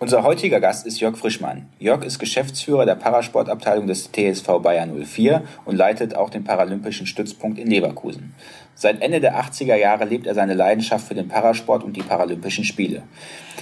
Unser 0.00 0.22
heutiger 0.22 0.60
Gast 0.60 0.86
ist 0.86 0.98
Jörg 0.98 1.18
Frischmann. 1.18 1.66
Jörg 1.78 2.06
ist 2.06 2.18
Geschäftsführer 2.18 2.86
der 2.86 2.94
Parasportabteilung 2.94 3.86
des 3.86 4.10
TSV 4.10 4.46
Bayern 4.62 4.98
04 4.98 5.42
und 5.66 5.76
leitet 5.76 6.16
auch 6.16 6.30
den 6.30 6.42
Paralympischen 6.42 7.06
Stützpunkt 7.06 7.58
in 7.58 7.68
Leverkusen. 7.68 8.34
Seit 8.74 9.02
Ende 9.02 9.20
der 9.20 9.38
80er 9.38 9.74
Jahre 9.74 10.06
lebt 10.06 10.26
er 10.26 10.34
seine 10.34 10.54
Leidenschaft 10.54 11.06
für 11.06 11.14
den 11.14 11.28
Parasport 11.28 11.84
und 11.84 11.98
die 11.98 12.02
Paralympischen 12.02 12.64
Spiele. 12.64 13.02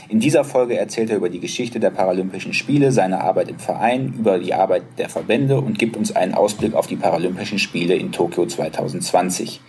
In 0.09 0.21
dieser 0.21 0.45
Folge 0.45 0.79
erzählt 0.79 1.11
er 1.11 1.16
über 1.16 1.29
die 1.29 1.40
Geschichte 1.40 1.80
der 1.80 1.90
Paralympischen 1.90 2.55
Spiele, 2.55 2.93
seine 2.93 3.21
Arbeit 3.21 3.49
im 3.49 3.59
Verein, 3.59 4.15
über 4.17 4.39
die 4.39 4.55
Arbeit 4.55 4.85
der 4.97 5.09
Verbände 5.09 5.61
und 5.61 5.77
gibt 5.77 5.97
uns 5.97 6.15
einen 6.15 6.35
Ausblick 6.35 6.75
auf 6.75 6.87
die 6.87 6.95
Paralympischen 6.95 7.59
Spiele 7.59 7.97
in 7.97 8.13
Tokio 8.13 8.47
2020. 8.47 9.61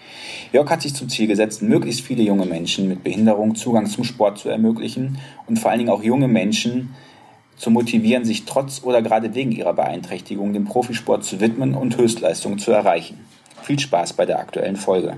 Jörg 0.52 0.70
hat 0.70 0.82
sich 0.82 0.96
zum 0.96 1.10
Ziel 1.10 1.28
gesetzt, 1.28 1.62
möglichst 1.62 2.02
viele 2.02 2.24
junge 2.24 2.46
Menschen 2.46 2.88
mit 2.88 3.04
Behinderung 3.04 3.56
Zugang 3.56 3.86
zum 3.86 4.04
Sport 4.04 4.40
zu 4.40 4.50
ermöglichen 4.50 5.20
und 5.46 5.60
vor 5.60 5.70
allen 5.70 5.80
Dingen 5.80 5.92
auch 5.92 6.02
junge 6.02 6.28
Menschen 6.28 6.96
zu 7.56 7.70
motivieren, 7.70 8.26
sich 8.26 8.46
trotz 8.46 8.82
oder 8.84 9.02
gerade 9.02 9.36
wegen 9.36 9.52
ihrer 9.52 9.74
Beeinträchtigung 9.74 10.54
dem 10.54 10.66
Profisport 10.66 11.24
zu 11.24 11.40
widmen 11.40 11.76
und 11.76 11.98
Höchstleistungen 11.98 12.58
zu 12.58 12.72
erreichen. 12.72 13.20
Viel 13.62 13.78
Spaß 13.78 14.14
bei 14.14 14.26
der 14.26 14.40
aktuellen 14.40 14.78
Folge. 14.78 15.18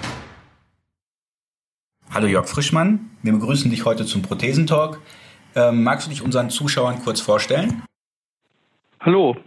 Hallo 2.13 2.27
Jörg 2.27 2.45
Frischmann, 2.45 3.09
wir 3.23 3.31
begrüßen 3.31 3.71
dich 3.71 3.85
heute 3.85 4.03
zum 4.03 4.21
Prothesentalk. 4.21 4.99
Ähm, 5.55 5.81
magst 5.85 6.07
du 6.07 6.09
dich 6.09 6.21
unseren 6.21 6.49
Zuschauern 6.49 6.99
kurz 7.05 7.21
vorstellen? 7.21 7.83
Hallo. 8.99 9.37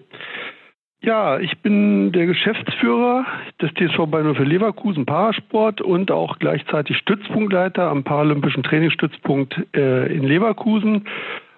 Ja, 1.02 1.38
ich 1.38 1.58
bin 1.58 2.12
der 2.12 2.24
Geschäftsführer 2.24 3.26
des 3.60 3.70
TSV 3.74 4.08
für 4.34 4.44
Leverkusen 4.44 5.04
Parasport 5.04 5.82
und 5.82 6.10
auch 6.10 6.38
gleichzeitig 6.38 6.96
Stützpunktleiter 6.96 7.82
am 7.82 8.02
Paralympischen 8.02 8.62
Trainingsstützpunkt 8.62 9.54
äh, 9.76 10.10
in 10.10 10.22
Leverkusen. 10.22 11.06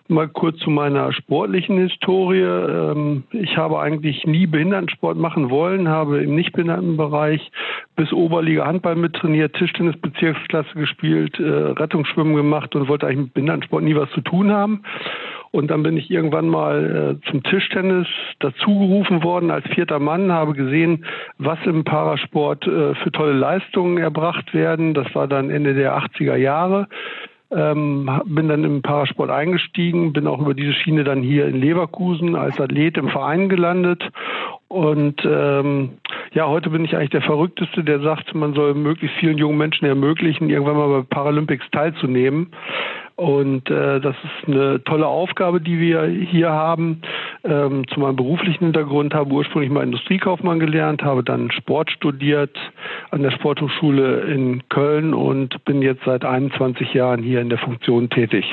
Mal 0.09 0.29
kurz 0.29 0.59
zu 0.59 0.71
meiner 0.71 1.12
sportlichen 1.12 1.79
Historie. 1.79 2.43
Ähm, 2.43 3.25
ich 3.33 3.57
habe 3.57 3.81
eigentlich 3.81 4.25
nie 4.25 4.47
Behindertensport 4.47 5.17
machen 5.17 5.51
wollen, 5.51 5.89
habe 5.89 6.23
im 6.23 6.37
Nichtbehindertenbereich 6.37 7.51
bis 7.97 8.12
Oberliga 8.12 8.67
Handball 8.67 8.95
mittrainiert, 8.95 9.55
Tischtennis 9.55 9.97
Bezirksklasse 9.97 10.75
gespielt, 10.75 11.41
äh, 11.41 11.43
Rettungsschwimmen 11.43 12.37
gemacht 12.37 12.77
und 12.77 12.89
wollte 12.89 13.07
eigentlich 13.07 13.25
mit 13.25 13.34
Behindertensport 13.34 13.83
nie 13.83 13.97
was 13.97 14.11
zu 14.11 14.21
tun 14.21 14.53
haben. 14.53 14.83
Und 15.51 15.71
dann 15.71 15.83
bin 15.83 15.97
ich 15.97 16.11
irgendwann 16.11 16.49
mal 16.49 17.19
äh, 17.25 17.31
zum 17.31 17.43
Tischtennis 17.43 18.07
dazugerufen 18.41 19.23
worden 19.23 19.51
als 19.51 19.67
vierter 19.69 19.99
Mann, 19.99 20.31
habe 20.31 20.53
gesehen, 20.53 21.05
was 21.39 21.59
im 21.65 21.83
Parasport 21.83 22.67
äh, 22.67 22.95
für 22.97 23.11
tolle 23.11 23.33
Leistungen 23.33 23.99
erbracht 23.99 24.53
werden. 24.53 24.93
Das 24.93 25.12
war 25.15 25.27
dann 25.27 25.51
Ende 25.51 25.75
der 25.75 25.97
80er 25.97 26.37
Jahre. 26.37 26.89
Ähm, 27.51 28.11
bin 28.25 28.49
dann 28.49 28.65
im 28.65 28.83
Parasport 28.83 29.31
eingestiegen, 29.31 30.13
bin 30.13 30.27
auch 30.27 30.41
über 30.41 30.55
diese 30.55 30.73
Schiene 30.73 31.05
dann 31.05 31.23
hier 31.23 31.47
in 31.47 31.61
Leverkusen 31.61 32.35
als 32.35 32.61
Athlet 32.61 32.97
im 32.97 33.09
Verein 33.09 33.49
gelandet. 33.49 34.03
Und 34.69 35.22
ähm, 35.25 35.98
ja, 36.33 36.48
heute 36.48 36.70
bin 36.70 36.84
ich 36.84 36.97
eigentlich 36.97 37.11
der 37.11 37.22
Verrückteste, 37.22 37.84
der 37.84 38.00
sagt, 38.00 38.34
man 38.34 38.53
soll 38.54 38.75
möglichst 38.75 39.16
vielen 39.19 39.38
jungen 39.38 39.59
Menschen 39.59 39.87
ermöglichen, 39.87 40.50
irgendwann 40.50 40.77
mal 40.77 40.88
bei 40.88 41.06
Paralympics 41.09 41.65
teilzunehmen. 41.71 42.50
Und 43.15 43.71
äh, 43.71 44.00
das 44.00 44.15
ist 44.25 44.49
eine 44.49 44.82
tolle 44.84 45.06
Aufgabe, 45.06 45.60
die 45.60 45.78
wir 45.78 46.05
hier 46.05 46.50
haben. 46.50 47.00
Ähm, 47.44 47.87
zu 47.88 48.00
meinem 48.00 48.16
beruflichen 48.16 48.65
Hintergrund 48.65 49.15
habe 49.15 49.32
ursprünglich 49.32 49.71
mal 49.71 49.84
Industriekaufmann 49.84 50.59
gelernt, 50.59 51.03
habe 51.03 51.25
dann 51.25 51.50
Sport 51.53 51.91
studiert 51.91 52.55
an 53.10 53.22
der 53.22 53.31
Sporthochschule 53.31 54.22
in 54.22 54.69
Köln 54.69 55.15
und 55.15 55.65
bin 55.65 55.81
jetzt 55.81 56.03
seit 56.05 56.25
21 56.25 56.93
Jahren 56.93 57.22
hier 57.22 57.41
in 57.41 57.49
der 57.49 57.59
Funktion 57.59 58.10
tätig. 58.10 58.44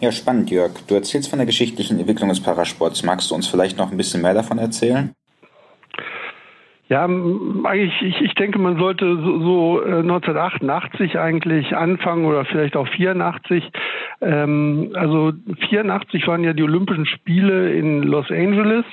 Ja, 0.00 0.12
spannend, 0.12 0.50
Jörg. 0.50 0.72
Du 0.86 0.94
erzählst 0.94 1.28
von 1.28 1.40
der 1.40 1.46
geschichtlichen 1.46 1.98
Entwicklung 1.98 2.28
des 2.28 2.40
Parasports. 2.40 3.02
Magst 3.02 3.30
du 3.30 3.34
uns 3.34 3.48
vielleicht 3.48 3.78
noch 3.78 3.90
ein 3.90 3.96
bisschen 3.96 4.22
mehr 4.22 4.34
davon 4.34 4.58
erzählen? 4.58 5.12
Ja, 6.88 7.04
eigentlich, 7.04 8.00
ich, 8.00 8.20
ich 8.22 8.34
denke, 8.34 8.58
man 8.58 8.78
sollte 8.78 9.16
so, 9.16 9.40
so 9.40 9.80
1988 9.82 11.14
äh, 11.14 11.18
eigentlich 11.18 11.76
anfangen 11.76 12.24
oder 12.24 12.46
vielleicht 12.46 12.76
auch 12.76 12.88
84. 12.88 13.70
Ähm, 14.22 14.90
also 14.94 15.32
84 15.68 16.26
waren 16.26 16.44
ja 16.44 16.54
die 16.54 16.62
Olympischen 16.62 17.04
Spiele 17.04 17.72
in 17.74 18.02
Los 18.04 18.30
Angeles. 18.30 18.86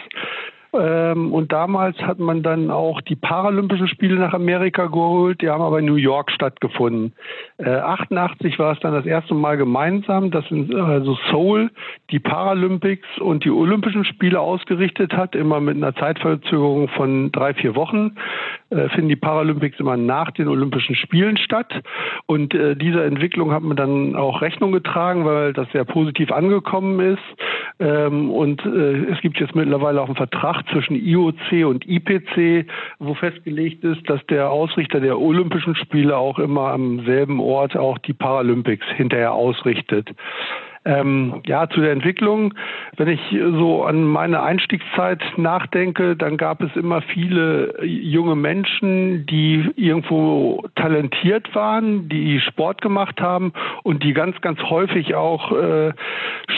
Ähm, 0.80 1.34
und 1.34 1.52
damals 1.52 1.98
hat 2.00 2.20
man 2.20 2.44
dann 2.44 2.72
auch 2.72 3.02
die 3.02 3.16
Paralympischen 3.16 3.88
Spiele 3.88 4.16
nach 4.16 4.34
Amerika 4.34 4.88
geholt, 4.88 5.42
die 5.42 5.50
haben 5.50 5.62
aber 5.62 5.80
in 5.80 5.86
New 5.86 5.96
York 5.96 6.32
stattgefunden. 6.32 7.14
Äh, 7.58 7.70
88 7.70 8.60
war 8.60 8.74
es 8.74 8.80
dann 8.80 8.94
das 8.94 9.06
erste 9.06 9.34
Mal 9.34 9.58
gemeinsam, 9.58 10.32
dass 10.32 10.46
also 10.52 11.18
Seoul 11.30 11.72
die 12.12 12.20
Paralympics 12.20 13.08
und 13.20 13.46
die 13.46 13.52
Olympischen 13.52 14.06
Spiele 14.06 14.40
ausgerichtet 14.40 15.14
hat, 15.14 15.36
immer 15.36 15.60
mit 15.60 15.78
einer 15.78 15.96
Zeitverzögerung 15.96 16.90
von 16.90 17.32
drei, 17.32 17.54
vier 17.54 17.76
Wochen. 17.76 18.16
Äh, 18.76 18.90
finden 18.90 19.10
die 19.10 19.16
Paralympics 19.16 19.80
immer 19.80 19.96
nach 19.96 20.32
den 20.32 20.48
Olympischen 20.50 20.96
Spielen 20.96 21.38
statt. 21.38 21.82
Und 22.26 22.54
äh, 22.54 22.76
dieser 22.76 23.06
Entwicklung 23.06 23.52
hat 23.52 23.64
man 23.64 23.78
dann 23.78 24.16
auch 24.16 24.42
Rechnung 24.42 24.72
getragen, 24.74 25.24
weil 25.26 25.54
das 25.54 25.72
sehr 25.72 25.86
positiv 25.86 26.32
angekommen 26.32 27.00
ist. 27.00 27.24
Ähm, 27.80 28.30
und 28.32 28.66
äh, 28.66 29.12
es 29.14 29.22
gibt 29.22 29.40
jetzt 29.40 29.56
mittlerweile 29.56 30.02
auch 30.02 30.08
einen 30.08 30.16
Vertrag 30.16 30.68
zwischen 30.72 30.96
IOC 30.96 31.66
und 31.66 31.88
IPC, 31.88 32.68
wo 33.00 33.14
festgelegt 33.14 33.84
ist, 33.86 34.10
dass 34.10 34.26
der 34.28 34.50
Ausrichter 34.50 35.00
der 35.00 35.20
Olympischen 35.20 35.76
Spiele 35.76 36.18
auch 36.18 36.40
immer 36.40 36.72
am 36.72 37.06
selben 37.06 37.40
Ort 37.40 37.78
auch 37.78 37.98
die 38.00 38.14
Paralympics 38.14 38.86
hinterher 38.98 39.34
ausrichtet. 39.34 40.10
Ähm, 40.88 41.42
ja, 41.48 41.68
zu 41.68 41.82
der 41.82 41.92
Entwicklung. 41.92 42.54
Wenn 42.96 43.08
ich 43.08 43.20
so 43.32 43.84
an 43.86 44.04
meine 44.04 44.44
Einstiegszeit 44.44 45.20
nachdenke, 45.36 46.16
dann 46.16 46.38
gab 46.38 46.62
es 46.62 46.76
immer 46.76 47.02
viele 47.02 47.84
junge 47.84 48.36
Menschen, 48.36 49.26
die 49.26 49.68
irgendwo 49.76 50.64
talentiert 50.76 51.56
waren, 51.56 52.08
die 52.08 52.40
Sport 52.40 52.82
gemacht 52.82 53.20
haben 53.20 53.52
und 53.82 54.04
die 54.04 54.14
ganz, 54.14 54.40
ganz 54.42 54.62
häufig 54.62 55.16
auch 55.16 55.52
äh, 55.52 55.94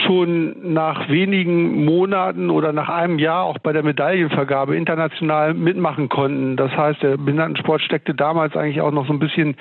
schon 0.04 0.74
nach 0.74 1.08
wenigen 1.08 1.86
Monaten 1.86 2.50
oder 2.50 2.74
nach 2.74 2.90
einem 2.90 3.18
Jahr 3.18 3.44
auch 3.44 3.58
bei 3.58 3.72
der 3.72 3.82
Medaillenvergabe 3.82 4.76
international 4.76 5.54
mitmachen 5.54 6.10
konnten. 6.10 6.56
Das 6.56 6.70
heißt, 6.76 7.02
der 7.02 7.16
Behindertensport 7.16 7.80
steckte 7.80 8.14
damals 8.14 8.56
eigentlich 8.56 8.82
auch 8.82 8.92
noch 8.92 9.06
so 9.06 9.12
ein 9.14 9.18
bisschen 9.20 9.56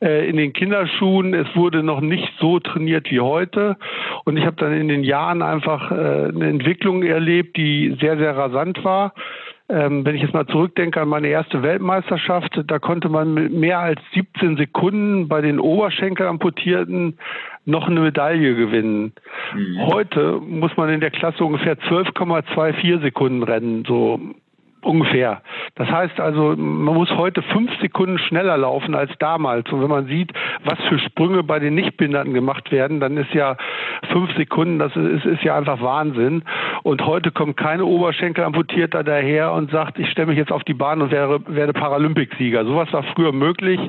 äh, 0.00 0.26
in 0.26 0.38
den 0.38 0.54
Kinderschuhen. 0.54 1.34
Es 1.34 1.54
wurde 1.54 1.82
noch 1.82 2.00
nicht 2.00 2.32
so 2.40 2.60
trainiert 2.60 3.10
wie 3.10 3.20
heute. 3.20 3.76
Und 4.24 4.36
ich 4.36 4.44
habe 4.44 4.56
dann 4.56 4.72
in 4.72 4.88
den 4.88 5.04
Jahren 5.04 5.42
einfach 5.42 5.90
äh, 5.90 5.94
eine 5.94 6.48
Entwicklung 6.48 7.02
erlebt, 7.02 7.56
die 7.56 7.96
sehr, 8.00 8.16
sehr 8.18 8.36
rasant 8.36 8.84
war. 8.84 9.12
Ähm, 9.68 10.04
wenn 10.04 10.14
ich 10.14 10.22
jetzt 10.22 10.32
mal 10.32 10.46
zurückdenke 10.46 11.00
an 11.00 11.08
meine 11.08 11.26
erste 11.26 11.62
Weltmeisterschaft, 11.62 12.62
da 12.66 12.78
konnte 12.78 13.08
man 13.08 13.34
mit 13.34 13.52
mehr 13.52 13.80
als 13.80 14.00
17 14.14 14.56
Sekunden 14.56 15.26
bei 15.26 15.40
den 15.40 15.58
Oberschenkelamputierten 15.58 17.18
noch 17.64 17.88
eine 17.88 17.98
Medaille 17.98 18.54
gewinnen. 18.54 19.12
Mhm. 19.54 19.86
Heute 19.86 20.40
muss 20.40 20.76
man 20.76 20.88
in 20.90 21.00
der 21.00 21.10
Klasse 21.10 21.44
ungefähr 21.44 21.76
12,24 21.78 23.02
Sekunden 23.02 23.42
rennen, 23.42 23.84
so 23.84 24.20
Ungefähr. 24.86 25.42
Das 25.74 25.90
heißt 25.90 26.20
also, 26.20 26.54
man 26.56 26.94
muss 26.94 27.10
heute 27.10 27.42
fünf 27.42 27.72
Sekunden 27.80 28.18
schneller 28.18 28.56
laufen 28.56 28.94
als 28.94 29.10
damals. 29.18 29.68
Und 29.72 29.82
wenn 29.82 29.90
man 29.90 30.06
sieht, 30.06 30.32
was 30.62 30.78
für 30.88 31.00
Sprünge 31.00 31.42
bei 31.42 31.58
den 31.58 31.74
Nichtbehinderten 31.74 32.32
gemacht 32.32 32.70
werden, 32.70 33.00
dann 33.00 33.16
ist 33.16 33.34
ja 33.34 33.56
fünf 34.12 34.32
Sekunden, 34.36 34.78
das 34.78 34.94
ist, 34.94 35.24
ist 35.24 35.42
ja 35.42 35.56
einfach 35.56 35.82
Wahnsinn. 35.82 36.44
Und 36.84 37.04
heute 37.04 37.32
kommt 37.32 37.56
keine 37.56 37.84
Oberschenkelamputierter 37.84 39.02
daher 39.02 39.52
und 39.54 39.72
sagt, 39.72 39.98
ich 39.98 40.08
stelle 40.08 40.28
mich 40.28 40.38
jetzt 40.38 40.52
auf 40.52 40.62
die 40.62 40.74
Bahn 40.74 41.02
und 41.02 41.10
wäre, 41.10 41.40
werde 41.48 41.72
Paralympicsieger. 41.72 42.64
Sowas 42.64 42.92
war 42.92 43.02
früher 43.16 43.32
möglich, 43.32 43.80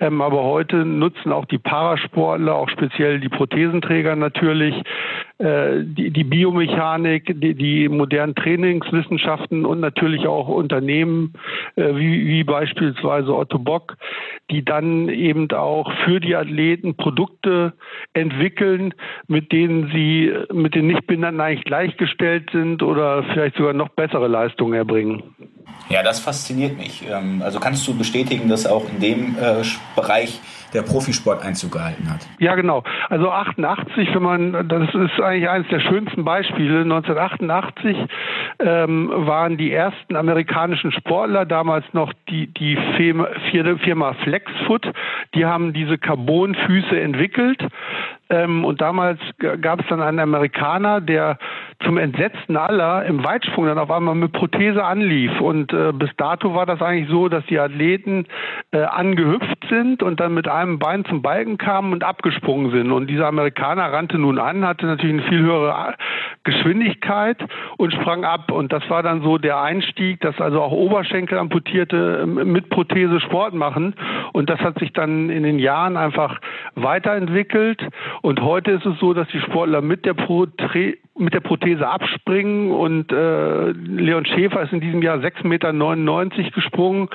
ähm, 0.00 0.22
aber 0.22 0.44
heute 0.44 0.76
nutzen 0.86 1.30
auch 1.30 1.44
die 1.44 1.58
Parasportler, 1.58 2.54
auch 2.54 2.70
speziell 2.70 3.20
die 3.20 3.28
Prothesenträger 3.28 4.16
natürlich, 4.16 4.74
äh, 5.38 5.84
die, 5.84 6.10
die 6.10 6.24
Biomechanik, 6.24 7.40
die, 7.40 7.54
die 7.54 7.88
modernen 7.88 8.34
Trainingswissenschaften 8.34 9.64
und 9.64 9.78
natürlich 9.78 10.26
auch 10.26 10.48
Unternehmen 10.48 11.34
äh, 11.76 11.94
wie, 11.94 12.26
wie 12.26 12.44
beispielsweise 12.44 13.34
Otto 13.34 13.58
Bock, 13.58 13.96
die 14.50 14.64
dann 14.64 15.08
eben 15.08 15.50
auch 15.52 15.92
für 16.04 16.18
die 16.18 16.34
Athleten 16.34 16.96
Produkte 16.96 17.74
entwickeln, 18.14 18.94
mit 19.28 19.52
denen 19.52 19.90
sie 19.92 20.32
mit 20.52 20.74
den 20.74 20.88
Nichtbehinderten 20.88 21.40
eigentlich 21.40 21.64
gleichgestellt 21.64 22.50
sind 22.50 22.82
oder 22.82 23.22
vielleicht 23.32 23.56
sogar 23.56 23.74
noch 23.74 23.90
bessere 23.90 24.26
Leistungen 24.26 24.74
erbringen. 24.74 25.22
Ja, 25.88 26.02
das 26.02 26.18
fasziniert 26.18 26.76
mich. 26.76 27.04
Ähm, 27.08 27.42
also 27.42 27.60
kannst 27.60 27.86
du 27.86 27.96
bestätigen, 27.96 28.48
dass 28.48 28.66
auch 28.66 28.88
in 28.90 29.00
dem 29.00 29.36
äh, 29.40 29.62
Bereich 29.94 30.40
der 30.74 30.82
Profisport 30.82 31.44
Einzug 31.44 31.72
gehalten 31.72 32.10
hat. 32.10 32.26
Ja, 32.38 32.54
genau. 32.54 32.82
Also 33.08 33.30
88, 33.30 34.14
wenn 34.14 34.22
man, 34.22 34.68
das 34.68 34.94
ist 34.94 35.20
eigentlich 35.20 35.48
eines 35.48 35.68
der 35.68 35.80
schönsten 35.80 36.24
Beispiele. 36.24 36.82
1988 36.82 37.96
ähm, 38.60 39.10
waren 39.14 39.56
die 39.56 39.72
ersten 39.72 40.16
amerikanischen 40.16 40.92
Sportler, 40.92 41.46
damals 41.46 41.84
noch 41.92 42.12
die, 42.28 42.52
die 42.52 42.76
Firma, 42.96 43.28
Firma 43.50 44.14
Flexfoot, 44.24 44.92
die 45.34 45.44
haben 45.44 45.72
diese 45.72 45.98
Carbonfüße 45.98 46.98
entwickelt. 46.98 47.62
Ähm, 48.30 48.64
und 48.64 48.80
damals 48.80 49.18
gab 49.60 49.80
es 49.80 49.86
dann 49.88 50.02
einen 50.02 50.20
Amerikaner, 50.20 51.00
der 51.00 51.38
zum 51.84 51.96
Entsetzen 51.96 52.56
aller 52.56 53.04
im 53.06 53.24
Weitsprung 53.24 53.66
dann 53.66 53.78
auf 53.78 53.90
einmal 53.90 54.14
mit 54.14 54.32
Prothese 54.32 54.84
anlief. 54.84 55.40
Und 55.40 55.72
äh, 55.72 55.92
bis 55.92 56.10
dato 56.16 56.54
war 56.54 56.66
das 56.66 56.82
eigentlich 56.82 57.08
so, 57.08 57.28
dass 57.28 57.44
die 57.46 57.58
Athleten 57.58 58.26
äh, 58.72 58.82
angehüpft 58.82 59.66
sind 59.70 60.02
und 60.02 60.20
dann 60.20 60.34
mit 60.34 60.48
einem 60.48 60.78
Bein 60.78 61.04
zum 61.04 61.22
Balken 61.22 61.56
kamen 61.56 61.92
und 61.92 62.04
abgesprungen 62.04 62.72
sind. 62.72 62.90
Und 62.90 63.08
dieser 63.08 63.28
Amerikaner 63.28 63.92
rannte 63.92 64.18
nun 64.18 64.38
an, 64.38 64.66
hatte 64.66 64.86
natürlich 64.86 65.20
eine 65.20 65.28
viel 65.28 65.42
höhere 65.42 65.94
Geschwindigkeit 66.44 67.38
und 67.76 67.92
sprang 67.94 68.24
ab. 68.24 68.50
Und 68.50 68.72
das 68.72 68.88
war 68.90 69.02
dann 69.02 69.22
so 69.22 69.38
der 69.38 69.60
Einstieg, 69.60 70.20
dass 70.20 70.40
also 70.40 70.60
auch 70.60 70.72
Oberschenkel 70.72 71.38
amputierte 71.38 72.20
ähm, 72.22 72.52
mit 72.52 72.70
Prothese 72.70 73.20
Sport 73.20 73.54
machen. 73.54 73.94
Und 74.32 74.50
das 74.50 74.58
hat 74.60 74.78
sich 74.78 74.92
dann 74.92 75.30
in 75.30 75.44
den 75.44 75.58
Jahren 75.58 75.96
einfach 75.96 76.40
weiterentwickelt. 76.74 77.80
Und 78.22 78.40
heute 78.40 78.72
ist 78.72 78.86
es 78.86 78.98
so, 78.98 79.14
dass 79.14 79.28
die 79.28 79.40
Sportler 79.40 79.80
mit 79.80 80.04
der, 80.04 80.14
Prothese 80.14 80.96
mit 81.16 81.34
der 81.34 81.40
Prothese 81.40 81.86
abspringen 81.86 82.70
und 82.70 83.12
äh, 83.12 83.70
Leon 83.70 84.24
Schäfer 84.24 84.62
ist 84.62 84.72
in 84.72 84.80
diesem 84.80 85.02
Jahr 85.02 85.18
6,99 85.18 86.38
Meter 86.38 86.50
gesprungen. 86.50 87.08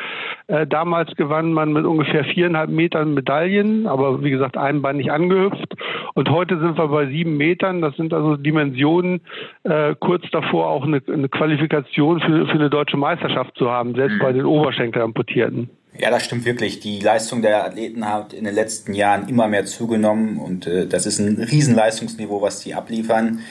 Äh, 0.48 0.68
damals 0.68 1.16
gewann 1.16 1.54
man 1.54 1.74
mit 1.74 1.86
ungefähr 1.86 2.24
viereinhalb 2.26 2.70
Metern 2.70 3.14
Medaillen, 3.14 3.88
aber 3.88 4.24
wie 4.24 4.32
gesagt, 4.32 4.58
ein 4.58 4.82
Bein 4.82 4.98
nicht 4.98 5.12
angehüpft. 5.12 5.74
Und 6.14 6.30
heute 6.30 6.60
sind 6.60 6.78
wir 6.78 6.88
bei 6.88 7.08
sieben 7.08 7.38
Metern. 7.38 7.82
Das 7.82 7.96
sind 7.96 8.14
also 8.14 8.36
Dimensionen, 8.36 9.22
äh, 9.64 9.96
kurz 10.00 10.30
davor 10.32 10.68
auch 10.68 10.86
eine, 10.86 11.02
eine 11.08 11.30
Qualifikation 11.30 12.20
für, 12.20 12.48
für 12.48 12.54
eine 12.54 12.70
deutsche 12.70 12.98
Meisterschaft 12.98 13.58
zu 13.58 13.70
haben, 13.70 13.96
selbst 13.96 14.20
bei 14.20 14.34
den 14.34 14.46
Oberschenkelamputierten. 14.46 15.70
Ja, 15.98 16.10
das 16.10 16.24
stimmt 16.24 16.45
wirklich. 16.45 16.80
Die 16.80 17.00
Leistung 17.00 17.42
der 17.42 17.66
Athleten 17.66 18.07
hat 18.07 18.34
in 18.34 18.45
den 18.45 18.56
letzten 18.56 18.94
Jahren 18.94 19.30
immer 19.30 19.48
mehr 19.48 19.66
zugenommen 19.66 20.38
und 20.38 20.66
äh, 20.66 20.88
das 20.88 21.06
ist 21.06 21.19
ein 21.19 21.42
Riesenleistungsniveau, 21.42 22.42
was 22.42 22.62
die 22.62 22.74
abliefern. 22.74 23.42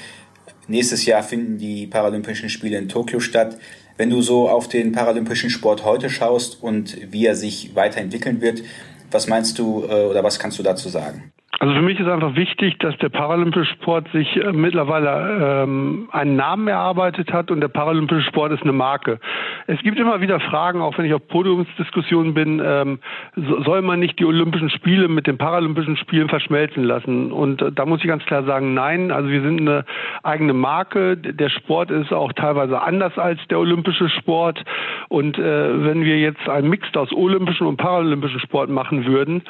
Nächstes 0.67 1.07
Jahr 1.07 1.23
finden 1.23 1.59
die 1.59 1.87
Paralympischen 1.87 2.49
Spiele 2.49 2.79
in 2.79 2.89
Tokio 2.89 3.21
statt. 3.21 3.59
Wenn 3.97 4.11
du 4.11 4.23
so 4.23 4.49
auf 4.49 4.69
den 4.69 4.93
paralympischen 4.93 5.51
Sport 5.51 5.85
heute 5.85 6.11
schaust 6.11 6.63
und 6.63 6.97
wie 7.13 7.27
er 7.27 7.37
sich 7.37 7.75
weiterentwickeln 7.75 8.41
wird, 8.41 8.63
was 9.11 9.29
meinst 9.29 9.59
du 9.59 9.85
äh, 9.85 10.07
oder 10.07 10.25
was 10.25 10.39
kannst 10.39 10.59
du 10.59 10.63
dazu 10.63 10.89
sagen? 10.89 11.33
Also 11.59 11.75
für 11.75 11.83
mich 11.83 12.01
ist 12.01 12.09
einfach 12.09 12.35
wichtig, 12.35 12.79
dass 12.79 12.97
der 12.99 13.11
paralympische 13.11 13.73
Sport 13.75 14.09
sich 14.13 14.37
äh, 14.37 14.53
mittlerweile 14.53 15.63
ähm, 15.63 16.09
einen 16.11 16.35
Namen 16.35 16.67
erarbeitet 16.67 17.33
hat 17.33 17.51
und 17.51 17.61
der 17.61 17.69
paralympische 17.69 18.23
Sport 18.23 18.53
ist 18.53 18.63
eine 18.63 18.73
Marke. 18.73 19.21
Es 19.67 19.79
gibt 19.83 19.99
immer 19.99 20.21
wieder 20.21 20.41
Fragen, 20.41 20.81
auch 20.81 20.97
wenn 20.97 21.05
ich 21.05 21.15
auf 21.15 21.29
Podiumsdiskussionen 21.29 22.33
bin, 22.33 22.61
ähm, 22.65 22.99
soll 23.37 23.83
man 23.83 24.01
nicht 24.01 24.19
die 24.19 24.25
Olympischen 24.25 24.71
Spiele 24.71 25.09
mit 25.09 25.27
den 25.27 25.37
Paralympischen 25.37 25.97
Spielen 25.99 26.29
verschmelzen 26.29 26.85
lassen? 26.85 27.31
Und 27.31 27.61
äh, 27.61 27.71
da 27.71 27.85
muss 27.85 28.01
ich 28.01 28.09
ganz 28.09 28.25
klar 28.25 28.45
sagen, 28.45 28.73
nein. 28.73 29.11
Also 29.13 29.29
wir 29.29 29.43
sind 29.43 29.61
eine 29.61 29.85
eigene 30.23 30.55
Marke. 30.55 31.19
Der 31.19 31.51
Sport 31.51 31.91
ist 31.91 32.13
auch 32.13 32.33
teilweise 32.33 32.81
anders 32.81 33.17
als 33.19 33.39
der 33.51 33.59
olympische 33.59 34.09
Sport. 34.09 34.65
Und 35.11 35.39
äh, 35.39 35.85
wenn 35.85 36.03
wir 36.03 36.19
jetzt 36.19 36.49
einen 36.49 36.71
Mix 36.71 36.89
aus 36.97 37.13
olympischen 37.13 37.67
und 37.67 37.77
paralympischen 37.77 38.41
Sport 38.41 38.71
machen 38.71 39.05
würden, 39.05 39.43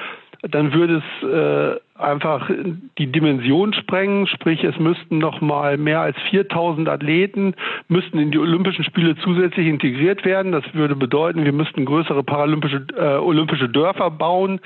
dann 0.43 0.75
würde 0.75 0.97
es 0.97 1.29
äh, 1.29 1.81
einfach 2.03 2.51
die 2.99 3.11
Dimension 3.11 3.73
sprengen, 3.73 4.27
sprich 4.27 4.65
es 4.65 4.79
müssten 4.79 5.19
noch 5.19 5.41
mal 5.41 5.77
mehr 5.79 6.01
als 6.01 6.17
4000 6.31 6.89
Athleten 6.89 7.55
müssten 7.89 8.19
in 8.19 8.31
die 8.31 8.39
Olympischen 8.39 8.85
Spiele 8.85 9.17
zusätzlich 9.17 9.67
integriert 9.67 10.25
werden. 10.25 10.53
Das 10.53 10.65
würde 10.75 10.97
bedeuten, 10.97 11.45
wir 11.45 11.53
müssten 11.53 11.85
größere 11.85 12.23
paralympische 12.23 12.87
äh, 12.97 13.19
olympische 13.19 13.69
Dörfer 13.69 14.11
bauen. 14.11 14.61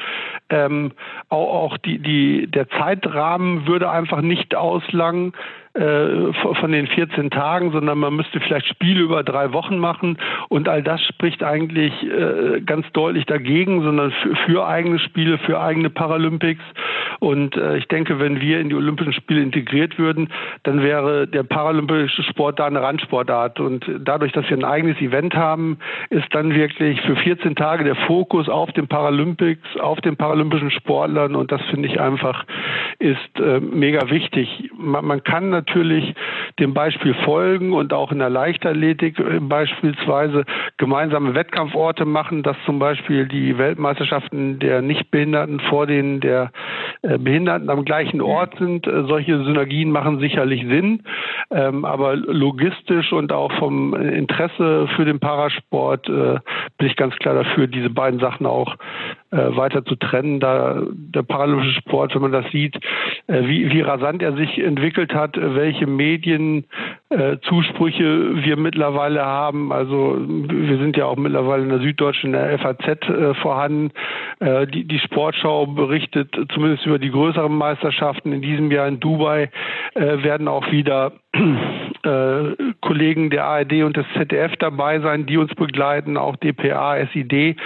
Ähm, 0.51 0.93
auch, 1.29 1.65
auch 1.65 1.79
die, 1.79 1.99
die, 1.99 2.47
der 2.47 2.69
Zeitrahmen 2.69 3.67
würde 3.67 3.91
einfach 3.91 4.21
nicht 4.23 4.55
auslangen 4.55 5.33
äh, 5.77 6.33
von 6.33 6.73
den 6.73 6.87
14 6.87 7.29
Tagen, 7.31 7.71
sondern 7.71 7.99
man 7.99 8.17
müsste 8.17 8.41
vielleicht 8.41 8.67
Spiele 8.67 9.01
über 9.01 9.23
drei 9.23 9.53
Wochen 9.53 9.77
machen 9.77 10.17
und 10.49 10.71
all 10.71 10.83
das 10.83 11.03
spricht 11.03 11.43
eigentlich 11.43 11.93
äh, 12.03 12.63
ganz 12.63 12.91
deutlich 12.93 13.27
dagegen, 13.27 13.83
sondern 13.83 14.11
für, 14.11 14.37
für 14.47 14.67
eigene 14.67 14.99
Spiele, 14.99 15.37
für 15.37 15.61
eigene 15.61 15.91
Paralympics. 15.91 16.63
Und 17.27 17.57
äh, 17.57 17.77
ich 17.79 17.89
denke, 17.89 18.21
wenn 18.21 18.41
wir 18.41 18.61
in 18.61 18.69
die 18.69 18.77
Olympischen 18.77 19.13
Spiele 19.13 19.43
integriert 19.43 19.99
würden, 19.99 20.29
dann 20.63 20.81
wäre 20.81 21.27
der 21.27 21.43
paralympische 21.43 22.23
Sport 22.23 22.61
da 22.61 22.67
eine 22.67 22.81
Randsportart. 22.81 23.59
Und 23.59 23.85
dadurch, 23.99 24.31
dass 24.31 24.49
wir 24.49 24.57
ein 24.57 24.63
eigenes 24.63 24.97
Event 25.01 25.35
haben, 25.35 25.79
ist 26.11 26.33
dann 26.33 26.55
wirklich 26.55 27.01
für 27.01 27.17
14 27.17 27.57
Tage 27.57 27.83
der 27.83 27.97
Fokus 27.97 28.49
auf 28.49 28.71
den 28.75 28.87
Paralympics, 28.87 29.77
auf 29.81 30.01
den 30.03 30.17
paralympischen 30.17 30.71
Sportlern. 30.71 31.35
Und 31.35 31.51
das 31.51 31.61
finde 31.63 31.89
ich 31.89 31.99
einfach 31.99 32.45
ist 32.99 33.41
äh, 33.41 33.61
mega 33.61 34.09
wichtig. 34.09 34.71
Man, 34.77 35.05
man 35.05 35.23
kann 35.23 35.51
natürlich 35.51 36.15
dem 36.59 36.73
Beispiel 36.73 37.15
folgen 37.25 37.73
und 37.73 37.93
auch 37.93 38.11
in 38.11 38.19
der 38.19 38.31
Leichtathletik 38.31 39.19
äh, 39.19 39.41
beispielsweise 39.41 40.45
gemeinsame 40.79 41.35
Wettkampforte 41.35 42.05
machen, 42.05 42.43
dass 42.43 42.57
zum 42.65 42.79
Beispiel 42.79 43.27
die 43.27 43.59
Weltmeisterschaften 43.59 44.59
der 44.61 44.81
Nichtbehinderten 44.81 45.61
vor 45.61 45.87
denen 45.87 46.21
der 46.21 46.53
äh, 47.03 47.16
Behinderten 47.19 47.71
am 47.71 47.85
gleichen 47.85 48.21
Ort 48.21 48.59
sind. 48.59 48.87
Äh, 48.87 49.05
solche 49.07 49.43
Synergien 49.45 49.91
machen 49.91 50.21
sicherlich 50.21 50.67
Sinn, 50.67 51.03
ähm, 51.51 51.85
aber 51.85 52.17
logistisch 52.17 53.13
und 53.13 53.33
auch 53.33 53.53
vom 53.53 53.95
Interesse 53.95 54.89
für 54.97 55.05
den 55.05 55.21
Parasport 55.21 56.09
äh, 56.09 56.39
bin 56.79 56.89
ich 56.89 56.97
ganz 56.97 57.15
klar 57.17 57.35
dafür, 57.35 57.67
diese 57.67 57.91
beiden 57.91 58.21
Sachen 58.21 58.47
auch 58.47 58.77
äh, 59.31 59.57
weiter 59.57 59.85
zu 59.85 59.97
trennen. 59.97 60.41
Da 60.41 60.83
der 60.91 61.23
paralympische 61.23 61.81
Sport, 61.81 62.15
wenn 62.15 62.23
man 62.23 62.33
das 62.33 62.51
sieht, 62.53 62.77
äh, 63.27 63.43
wie, 63.47 63.71
wie 63.73 63.81
rasant 63.81 64.23
er 64.23 64.37
sich 64.37 64.59
entwickelt 64.59 65.13
hat, 65.15 65.37
äh, 65.37 65.55
welche 65.55 65.87
Medienzusprüche 65.87 68.05
äh, 68.05 68.45
wir 68.45 68.57
mittlerweile 68.57 69.25
haben. 69.25 69.73
Also 69.73 70.17
wir 70.19 70.79
sind 70.79 70.97
ja 70.97 71.07
auch 71.07 71.17
mittlerweile 71.17 71.65
in 71.65 71.71
der 71.71 71.81
Süddeutschen, 71.81 72.35
in 72.35 72.41
der 72.41 72.59
FAZ 72.59 73.09
äh, 73.09 73.35
vorhanden. 73.35 73.91
Äh, 74.41 74.67
die, 74.67 74.85
die 74.85 74.99
Sportschau 74.99 75.67
berichtet 75.67 76.35
zumindest 76.53 76.85
über 76.87 76.96
die 76.99 77.11
größeren 77.11 77.55
Meisterschaften. 77.57 78.33
In 78.33 78.43
diesem 78.43 78.71
Jahr 78.71 78.89
in 78.89 79.01
Dubai 79.01 79.51
werden 79.95 80.49
auch 80.49 80.71
wieder 80.71 81.13
äh, 82.07 82.55
Kollegen 82.81 83.31
der 83.31 83.45
ARD 83.45 83.83
und 83.83 83.97
des 83.97 84.07
ZDF 84.17 84.53
dabei 84.59 85.01
sein, 85.01 85.27
die 85.27 85.37
uns 85.37 85.55
begleiten, 85.55 86.17
auch 86.17 86.37
DPA, 86.37 87.07
SID. 87.13 87.57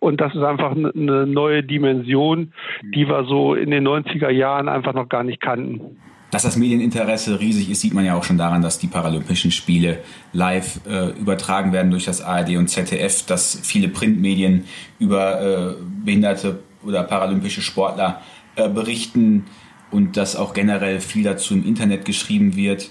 Und 0.00 0.20
das 0.20 0.34
ist 0.34 0.42
einfach 0.42 0.72
eine 0.72 1.26
neue 1.26 1.62
Dimension, 1.62 2.52
die 2.94 3.08
wir 3.08 3.24
so 3.24 3.54
in 3.54 3.70
den 3.70 3.86
90er 3.86 4.30
Jahren 4.30 4.68
einfach 4.68 4.92
noch 4.92 5.08
gar 5.08 5.24
nicht 5.24 5.40
kannten. 5.40 5.98
Dass 6.30 6.42
das 6.42 6.56
Medieninteresse 6.56 7.38
riesig 7.40 7.70
ist, 7.70 7.80
sieht 7.80 7.94
man 7.94 8.04
ja 8.04 8.16
auch 8.16 8.24
schon 8.24 8.36
daran, 8.36 8.60
dass 8.60 8.78
die 8.78 8.88
Paralympischen 8.88 9.52
Spiele 9.52 10.00
live 10.32 10.80
äh, 10.86 11.18
übertragen 11.18 11.72
werden 11.72 11.90
durch 11.90 12.04
das 12.04 12.20
ARD 12.20 12.56
und 12.56 12.68
ZDF, 12.68 13.24
dass 13.26 13.60
viele 13.62 13.88
Printmedien 13.88 14.64
über 14.98 15.40
äh, 15.40 15.74
behinderte 16.04 16.58
oder 16.84 17.04
paralympische 17.04 17.62
Sportler 17.62 18.20
äh, 18.56 18.68
berichten 18.68 19.44
und 19.90 20.16
dass 20.16 20.36
auch 20.36 20.52
generell 20.52 21.00
viel 21.00 21.22
dazu 21.22 21.54
im 21.54 21.64
Internet 21.64 22.04
geschrieben 22.04 22.56
wird. 22.56 22.90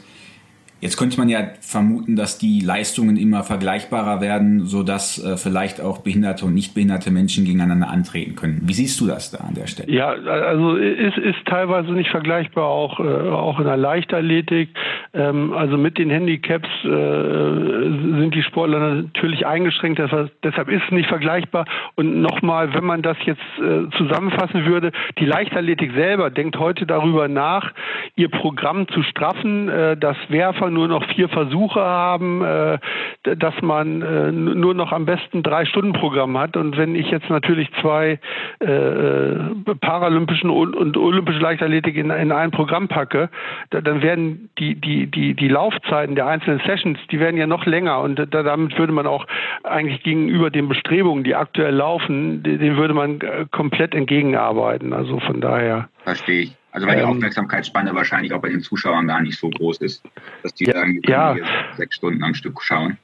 Jetzt 0.81 0.97
könnte 0.97 1.17
man 1.17 1.29
ja 1.29 1.39
vermuten, 1.61 2.15
dass 2.15 2.37
die 2.37 2.59
Leistungen 2.59 3.17
immer 3.17 3.43
vergleichbarer 3.43 4.21
werden, 4.21 4.65
sodass 4.65 5.23
äh, 5.23 5.37
vielleicht 5.37 5.81
auch 5.81 5.99
behinderte 5.99 6.45
und 6.45 6.53
nicht 6.53 6.75
behinderte 6.75 7.11
Menschen 7.11 7.45
gegeneinander 7.45 7.89
antreten 7.89 8.35
können. 8.35 8.61
Wie 8.63 8.73
siehst 8.73 8.99
du 8.99 9.07
das 9.07 9.31
da 9.31 9.39
an 9.39 9.55
der 9.55 9.67
Stelle? 9.67 9.91
Ja, 9.91 10.09
also 10.09 10.75
ist, 10.75 11.17
ist 11.17 11.45
teilweise 11.45 11.91
nicht 11.93 12.09
vergleichbar, 12.09 12.65
auch, 12.65 12.99
äh, 12.99 13.03
auch 13.03 13.59
in 13.59 13.65
der 13.65 13.77
Leichtathletik. 13.77 14.69
Ähm, 15.13 15.53
also 15.53 15.77
mit 15.77 15.97
den 15.97 16.09
Handicaps 16.09 16.69
äh, 16.83 16.87
sind 16.87 18.35
die 18.35 18.43
Sportler 18.43 18.95
natürlich 18.95 19.47
eingeschränkt, 19.47 19.99
deshalb 19.99 20.69
ist 20.69 20.83
es 20.85 20.91
nicht 20.91 21.07
vergleichbar. 21.07 21.65
Und 21.95 22.21
nochmal, 22.21 22.73
wenn 22.73 22.83
man 22.83 23.01
das 23.01 23.17
jetzt 23.25 23.41
äh, 23.59 23.89
zusammenfassen 23.97 24.65
würde, 24.65 24.91
die 25.19 25.25
Leichtathletik 25.25 25.93
selber 25.93 26.29
denkt 26.29 26.57
heute 26.59 26.85
darüber 26.85 27.27
nach, 27.27 27.71
ihr 28.15 28.29
Programm 28.29 28.87
zu 28.89 29.03
straffen, 29.03 29.69
äh, 29.69 29.95
dass 29.97 30.17
Werfer 30.65 30.69
nur 30.71 30.87
noch 30.87 31.05
vier 31.13 31.29
Versuche 31.29 31.79
haben, 31.79 32.43
äh, 32.43 32.77
dass 33.23 33.53
man 33.61 34.01
äh, 34.01 34.31
nur 34.31 34.73
noch 34.73 34.91
am 34.91 35.05
besten 35.05 35.43
drei 35.43 35.65
Stunden 35.65 35.93
Programm 35.93 36.37
hat. 36.37 36.57
Und 36.57 36.77
wenn 36.77 36.95
ich 36.95 37.09
jetzt 37.09 37.29
natürlich 37.29 37.69
zwei 37.81 38.19
äh, 38.61 38.65
äh 38.65 39.39
paralympischen 39.79 40.49
und, 40.49 40.97
olympische 40.97 41.39
Leichtathletik 41.39 41.95
in, 41.95 42.09
in 42.09 42.31
ein 42.31 42.51
Programm 42.51 42.87
packe, 42.87 43.29
da, 43.69 43.81
dann 43.81 44.01
werden 44.01 44.49
die, 44.59 44.75
die, 44.75 45.07
die, 45.07 45.33
die 45.33 45.47
Laufzeiten 45.47 46.15
der 46.15 46.27
einzelnen 46.27 46.61
Sessions, 46.65 46.99
die 47.11 47.19
werden 47.19 47.37
ja 47.37 47.47
noch 47.47 47.65
länger 47.65 48.01
und 48.01 48.15
da, 48.17 48.25
damit 48.43 48.77
würde 48.77 48.93
man 48.93 49.07
auch 49.07 49.25
eigentlich 49.63 50.03
gegenüber 50.03 50.49
den 50.49 50.67
Bestrebungen, 50.67 51.23
die 51.23 51.35
aktuell 51.35 51.75
laufen, 51.75 52.43
dem 52.43 52.77
würde 52.77 52.93
man 52.93 53.21
äh, 53.21 53.45
komplett 53.51 53.93
entgegenarbeiten. 53.93 54.93
Also 54.93 55.19
von 55.19 55.41
daher. 55.41 55.89
Verstehe 56.03 56.43
ich. 56.43 56.55
Also 56.75 56.87
weil 56.87 56.97
die 56.97 57.03
ähm, 57.03 57.09
Aufmerksamkeitsspanne 57.09 57.95
wahrscheinlich 57.95 58.33
auch 58.33 58.41
bei 58.41 58.49
den 58.49 58.59
Zuschauern 58.59 59.07
gar 59.07 59.21
nicht 59.21 59.39
so 59.39 59.49
groß 59.49 59.77
ist, 59.77 60.03
dass 60.43 60.53
die 60.53 60.65
ja, 60.65 60.73
sagen, 60.73 61.01
die 61.01 61.09
ja. 61.09 61.37
sechs 61.77 61.95
Stunden 61.95 62.21
am 62.21 62.33
Stück 62.33 62.61
schauen. 62.61 62.97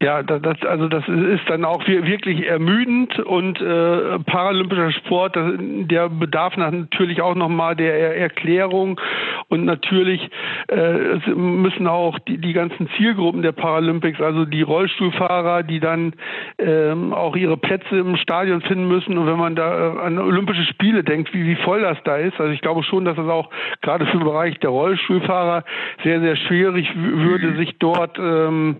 Ja, 0.00 0.22
das, 0.22 0.62
also 0.62 0.86
das 0.86 1.08
ist 1.08 1.48
dann 1.48 1.64
auch 1.64 1.84
wirklich 1.88 2.46
ermüdend 2.46 3.18
und 3.18 3.60
äh, 3.60 4.20
paralympischer 4.20 4.92
Sport, 4.92 5.36
der 5.36 6.08
bedarf 6.08 6.56
natürlich 6.56 7.20
auch 7.20 7.34
nochmal 7.34 7.74
der 7.74 8.16
Erklärung 8.16 9.00
und 9.48 9.64
natürlich 9.64 10.30
äh, 10.68 11.18
müssen 11.34 11.88
auch 11.88 12.16
die, 12.20 12.38
die 12.38 12.52
ganzen 12.52 12.88
Zielgruppen 12.96 13.42
der 13.42 13.50
Paralympics, 13.50 14.20
also 14.20 14.44
die 14.44 14.62
Rollstuhlfahrer, 14.62 15.64
die 15.64 15.80
dann 15.80 16.12
ähm, 16.60 17.12
auch 17.12 17.34
ihre 17.34 17.56
Plätze 17.56 17.98
im 17.98 18.16
Stadion 18.18 18.60
finden 18.60 18.86
müssen 18.86 19.18
und 19.18 19.26
wenn 19.26 19.38
man 19.38 19.56
da 19.56 19.96
äh, 19.96 19.98
an 19.98 20.20
Olympische 20.20 20.62
Spiele 20.62 21.02
denkt, 21.02 21.34
wie, 21.34 21.44
wie 21.44 21.56
voll 21.56 21.80
das 21.80 21.98
da 22.04 22.18
ist, 22.18 22.38
also 22.38 22.52
ich 22.52 22.60
glaube 22.60 22.84
schon, 22.84 23.04
dass 23.04 23.16
das 23.16 23.28
auch 23.28 23.50
gerade 23.82 24.06
für 24.06 24.18
den 24.18 24.24
Bereich 24.24 24.60
der 24.60 24.70
Rollstuhlfahrer 24.70 25.64
sehr, 26.04 26.20
sehr 26.20 26.36
schwierig 26.36 26.88
würde, 26.94 27.56
sich 27.56 27.78
dort 27.80 28.16
ähm, 28.20 28.76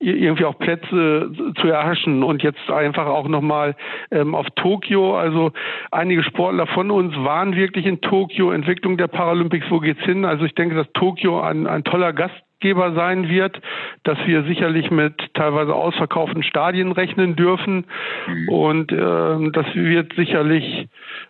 irgendwie 0.00 0.46
auch 0.46 0.58
Plätze 0.58 1.30
zu 1.60 1.68
erhaschen 1.68 2.22
und 2.22 2.42
jetzt 2.42 2.70
einfach 2.70 3.06
auch 3.06 3.28
nochmal 3.28 3.76
ähm, 4.10 4.34
auf 4.34 4.46
Tokio. 4.56 5.16
Also 5.16 5.52
einige 5.90 6.22
Sportler 6.22 6.66
von 6.66 6.90
uns 6.90 7.14
waren 7.16 7.54
wirklich 7.54 7.84
in 7.84 8.00
Tokio, 8.00 8.50
Entwicklung 8.50 8.96
der 8.96 9.08
Paralympics, 9.08 9.70
wo 9.70 9.78
geht's 9.78 10.02
hin? 10.02 10.24
Also 10.24 10.46
ich 10.46 10.54
denke, 10.54 10.74
dass 10.74 10.90
Tokio 10.94 11.40
ein, 11.40 11.66
ein 11.66 11.84
toller 11.84 12.14
Gast 12.14 12.34
Gastgeber 12.60 12.92
sein 12.92 13.28
wird, 13.28 13.60
dass 14.04 14.18
wir 14.26 14.42
sicherlich 14.44 14.90
mit 14.90 15.14
teilweise 15.34 15.74
ausverkauften 15.74 16.42
Stadien 16.42 16.92
rechnen 16.92 17.34
dürfen. 17.34 17.86
Mhm. 18.26 18.48
Und 18.48 18.92
äh, 18.92 19.50
das 19.52 19.66
wird 19.74 20.12
sicherlich 20.14 20.88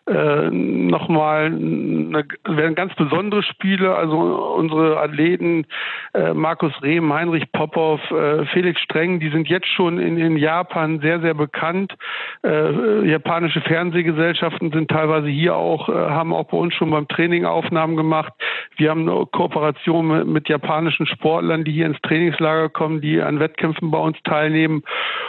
äh, 0.09 0.51
nochmal 0.51 1.47
eine, 1.47 2.25
werden 2.45 2.75
ganz 2.75 2.95
besondere 2.95 3.45
Spiele. 3.45 3.95
Also 3.95 4.17
unsere 4.17 5.01
Athleten 5.01 5.67
äh, 6.15 6.35
Markus 6.35 6.73
Rehm, 6.83 7.13
Heinrich 7.13 7.51
Popov, 7.53 8.01
äh, 8.11 8.45
Felix 8.47 8.81
Streng, 8.81 9.21
die 9.21 9.31
sind 9.31 9.49
jetzt 9.49 9.69
schon 9.69 9.99
in, 9.99 10.19
in 10.19 10.37
Japan 10.37 11.01
sehr, 11.01 11.21
sehr 11.21 11.35
bekannt. 11.35 11.95
Äh, 12.43 13.09
japanische 13.09 13.61
Fernsehgesellschaften 13.61 14.73
sind 14.73 14.91
teilweise 14.91 15.29
hier 15.29 15.55
auch, 15.55 15.89
äh, 15.89 15.93
haben 15.93 16.33
auch 16.33 16.49
bei 16.49 16.57
uns 16.57 16.75
schon 16.75 16.91
beim 16.91 17.07
Training 17.07 17.45
Aufnahmen 17.45 17.97
gemacht. 17.97 18.33
Wir 18.81 18.89
haben 18.89 19.07
eine 19.07 19.27
Kooperation 19.27 20.09
mit, 20.09 20.27
mit 20.27 20.49
japanischen 20.49 21.07
Sportlern, 21.07 21.65
die 21.65 21.73
hier 21.73 21.85
ins 21.85 22.01
Trainingslager 22.01 22.71
kommen, 22.71 23.03
die 23.03 23.21
an 23.21 23.39
Wettkämpfen 23.39 23.91
bei 23.91 23.99
uns 23.99 24.17
teilnehmen. 24.25 24.85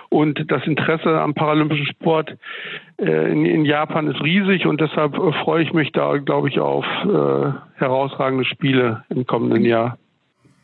Und 0.07 0.49
das 0.49 0.65
Interesse 0.65 1.19
am 1.19 1.33
paralympischen 1.33 1.85
Sport 1.87 2.37
äh, 2.97 3.29
in, 3.29 3.45
in, 3.45 3.65
Japan 3.65 4.07
ist 4.07 4.21
riesig 4.23 4.65
und 4.65 4.79
deshalb 4.79 5.15
äh, 5.15 5.33
freue 5.43 5.63
ich 5.63 5.73
mich 5.73 5.91
da, 5.91 6.15
glaube 6.15 6.47
ich, 6.47 6.59
auf 6.61 6.85
äh, 7.03 7.51
herausragende 7.77 8.45
Spiele 8.45 9.03
im 9.09 9.25
kommenden 9.25 9.65
Jahr. 9.65 9.97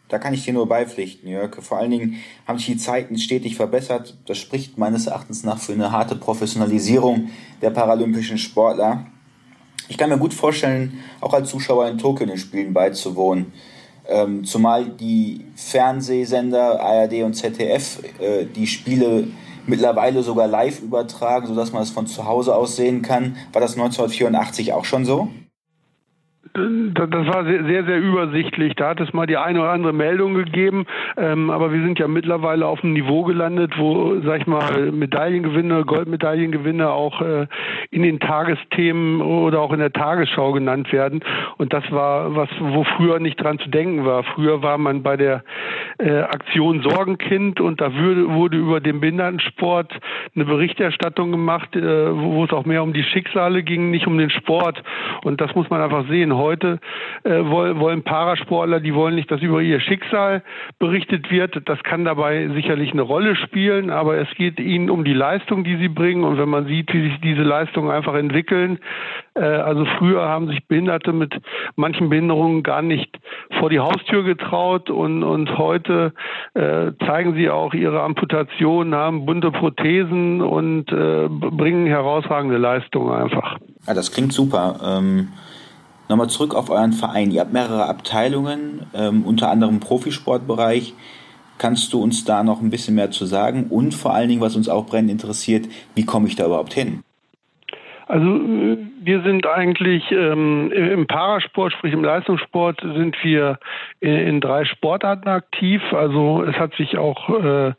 Da 0.07 0.17
kann 0.17 0.33
ich 0.33 0.45
dir 0.45 0.53
nur 0.53 0.69
beipflichten, 0.69 1.29
Jörg. 1.29 1.53
Vor 1.61 1.79
allen 1.79 1.91
Dingen 1.91 2.15
haben 2.47 2.57
sich 2.57 2.67
die 2.67 2.77
Zeiten 2.77 3.17
stetig 3.17 3.57
verbessert. 3.57 4.17
Das 4.27 4.37
spricht 4.37 4.77
meines 4.77 5.07
Erachtens 5.07 5.43
nach 5.43 5.57
für 5.57 5.73
eine 5.73 5.91
harte 5.91 6.15
Professionalisierung 6.15 7.31
der 7.61 7.71
paralympischen 7.71 8.37
Sportler. 8.37 9.07
Ich 9.89 9.97
kann 9.97 10.09
mir 10.09 10.17
gut 10.17 10.33
vorstellen, 10.33 11.03
auch 11.21 11.33
als 11.33 11.49
Zuschauer 11.49 11.87
in 11.87 11.97
Tokio 11.97 12.25
den 12.25 12.37
Spielen 12.37 12.73
beizuwohnen. 12.73 13.53
Ähm, 14.07 14.45
zumal 14.45 14.85
die 14.85 15.45
Fernsehsender 15.55 16.79
ARD 16.81 17.23
und 17.23 17.33
ZDF 17.33 17.99
äh, 18.19 18.45
die 18.45 18.67
Spiele 18.67 19.27
mittlerweile 19.65 20.23
sogar 20.23 20.47
live 20.47 20.81
übertragen, 20.81 21.47
sodass 21.47 21.73
man 21.73 21.83
es 21.83 21.89
von 21.89 22.07
zu 22.07 22.25
Hause 22.25 22.55
aus 22.55 22.77
sehen 22.77 23.01
kann. 23.01 23.35
War 23.51 23.61
das 23.61 23.73
1984 23.73 24.73
auch 24.73 24.85
schon 24.85 25.05
so? 25.05 25.29
Das 26.57 27.27
war 27.27 27.45
sehr, 27.45 27.83
sehr 27.83 27.99
übersichtlich. 27.99 28.73
Da 28.75 28.89
hat 28.89 28.99
es 28.99 29.13
mal 29.13 29.27
die 29.27 29.37
eine 29.37 29.61
oder 29.61 29.69
andere 29.69 29.93
Meldung 29.93 30.33
gegeben, 30.33 30.87
ähm, 31.15 31.51
aber 31.51 31.71
wir 31.71 31.83
sind 31.83 31.99
ja 31.99 32.07
mittlerweile 32.07 32.65
auf 32.65 32.83
einem 32.83 32.93
Niveau 32.93 33.23
gelandet, 33.23 33.73
wo, 33.77 34.19
sag 34.21 34.41
ich 34.41 34.47
mal, 34.47 34.91
Medaillengewinne, 34.91 35.85
Goldmedaillengewinne 35.85 36.89
auch 36.89 37.21
äh, 37.21 37.45
in 37.91 38.01
den 38.01 38.19
Tagesthemen 38.19 39.21
oder 39.21 39.61
auch 39.61 39.71
in 39.71 39.79
der 39.79 39.93
Tagesschau 39.93 40.51
genannt 40.51 40.91
werden. 40.91 41.19
Und 41.57 41.73
das 41.73 41.83
war 41.91 42.35
was, 42.35 42.49
wo 42.59 42.83
früher 42.83 43.19
nicht 43.19 43.35
dran 43.35 43.59
zu 43.59 43.69
denken 43.69 44.03
war. 44.03 44.23
Früher 44.23 44.63
war 44.63 44.79
man 44.79 45.03
bei 45.03 45.15
der 45.15 45.43
äh, 45.99 46.21
Aktion 46.21 46.81
Sorgenkind 46.81 47.61
und 47.61 47.81
da 47.81 47.93
würde, 47.93 48.33
wurde 48.33 48.57
über 48.57 48.79
den 48.79 48.99
Behindertensport 48.99 49.93
eine 50.33 50.45
Berichterstattung 50.45 51.29
gemacht, 51.31 51.75
äh, 51.75 51.81
wo, 51.81 52.33
wo 52.33 52.45
es 52.45 52.51
auch 52.51 52.65
mehr 52.65 52.81
um 52.81 52.93
die 52.93 53.03
Schicksale 53.03 53.61
ging, 53.61 53.91
nicht 53.91 54.07
um 54.07 54.17
den 54.17 54.31
Sport. 54.31 54.81
Und 55.23 55.39
das 55.39 55.53
muss 55.53 55.69
man 55.69 55.81
einfach 55.81 56.07
sehen 56.07 56.35
heute 56.35 56.46
äh, 56.53 56.79
wollen 57.23 58.03
Parasportler, 58.03 58.79
die 58.79 58.93
wollen 58.93 59.15
nicht, 59.15 59.31
dass 59.31 59.41
über 59.41 59.61
ihr 59.61 59.79
Schicksal 59.79 60.43
berichtet 60.79 61.31
wird. 61.31 61.61
Das 61.65 61.81
kann 61.83 62.05
dabei 62.05 62.47
sicherlich 62.49 62.91
eine 62.91 63.01
Rolle 63.01 63.35
spielen, 63.35 63.89
aber 63.89 64.17
es 64.17 64.29
geht 64.35 64.59
ihnen 64.59 64.89
um 64.89 65.03
die 65.03 65.13
Leistung, 65.13 65.63
die 65.63 65.77
sie 65.77 65.89
bringen. 65.89 66.23
Und 66.23 66.37
wenn 66.37 66.49
man 66.49 66.67
sieht, 66.67 66.93
wie 66.93 67.09
sich 67.09 67.19
diese 67.21 67.43
Leistungen 67.43 67.91
einfach 67.91 68.15
entwickeln, 68.15 68.79
äh, 69.35 69.41
also 69.41 69.85
früher 69.97 70.23
haben 70.23 70.47
sich 70.47 70.67
Behinderte 70.67 71.13
mit 71.13 71.33
manchen 71.75 72.09
Behinderungen 72.09 72.63
gar 72.63 72.81
nicht 72.81 73.17
vor 73.59 73.69
die 73.69 73.79
Haustür 73.79 74.23
getraut 74.23 74.89
und, 74.89 75.23
und 75.23 75.57
heute 75.57 76.13
äh, 76.53 76.91
zeigen 77.05 77.35
sie 77.35 77.49
auch 77.49 77.73
ihre 77.73 78.01
Amputationen, 78.01 78.95
haben 78.95 79.25
bunte 79.25 79.51
Prothesen 79.51 80.41
und 80.41 80.91
äh, 80.91 81.27
bringen 81.29 81.87
herausragende 81.87 82.57
Leistungen 82.57 83.11
einfach. 83.13 83.57
Ja, 83.87 83.93
das 83.93 84.11
klingt 84.11 84.33
super. 84.33 84.79
Ähm 84.83 85.29
Nochmal 86.09 86.29
zurück 86.29 86.55
auf 86.55 86.69
euren 86.69 86.93
Verein. 86.93 87.31
Ihr 87.31 87.41
habt 87.41 87.53
mehrere 87.53 87.87
Abteilungen, 87.87 88.85
ähm, 88.93 89.23
unter 89.23 89.49
anderem 89.49 89.79
Profisportbereich. 89.79 90.93
Kannst 91.57 91.91
du 91.91 92.01
uns 92.01 92.23
da 92.23 92.43
noch 92.43 92.61
ein 92.61 92.69
bisschen 92.69 92.95
mehr 92.95 93.11
zu 93.11 93.25
sagen? 93.25 93.67
Und 93.69 93.93
vor 93.93 94.13
allen 94.13 94.29
Dingen, 94.29 94.41
was 94.41 94.55
uns 94.55 94.69
auch 94.69 94.85
brennend 94.85 95.11
interessiert, 95.11 95.67
wie 95.95 96.05
komme 96.05 96.27
ich 96.27 96.35
da 96.35 96.45
überhaupt 96.45 96.73
hin? 96.73 97.01
Also 98.07 98.25
wir 99.07 99.21
sind 99.21 99.47
eigentlich 99.47 100.03
ähm, 100.11 100.69
im 100.69 101.07
Parasport, 101.07 101.71
sprich 101.71 101.93
im 101.93 102.03
Leistungssport, 102.03 102.81
sind 102.81 103.15
wir 103.23 103.57
in, 104.01 104.17
in 104.17 104.41
drei 104.41 104.65
Sportarten 104.65 105.29
aktiv. 105.29 105.81
Also 105.93 106.43
es 106.43 106.57
hat 106.57 106.75
sich 106.75 106.97
auch 106.97 107.29
äh, 107.29 107.71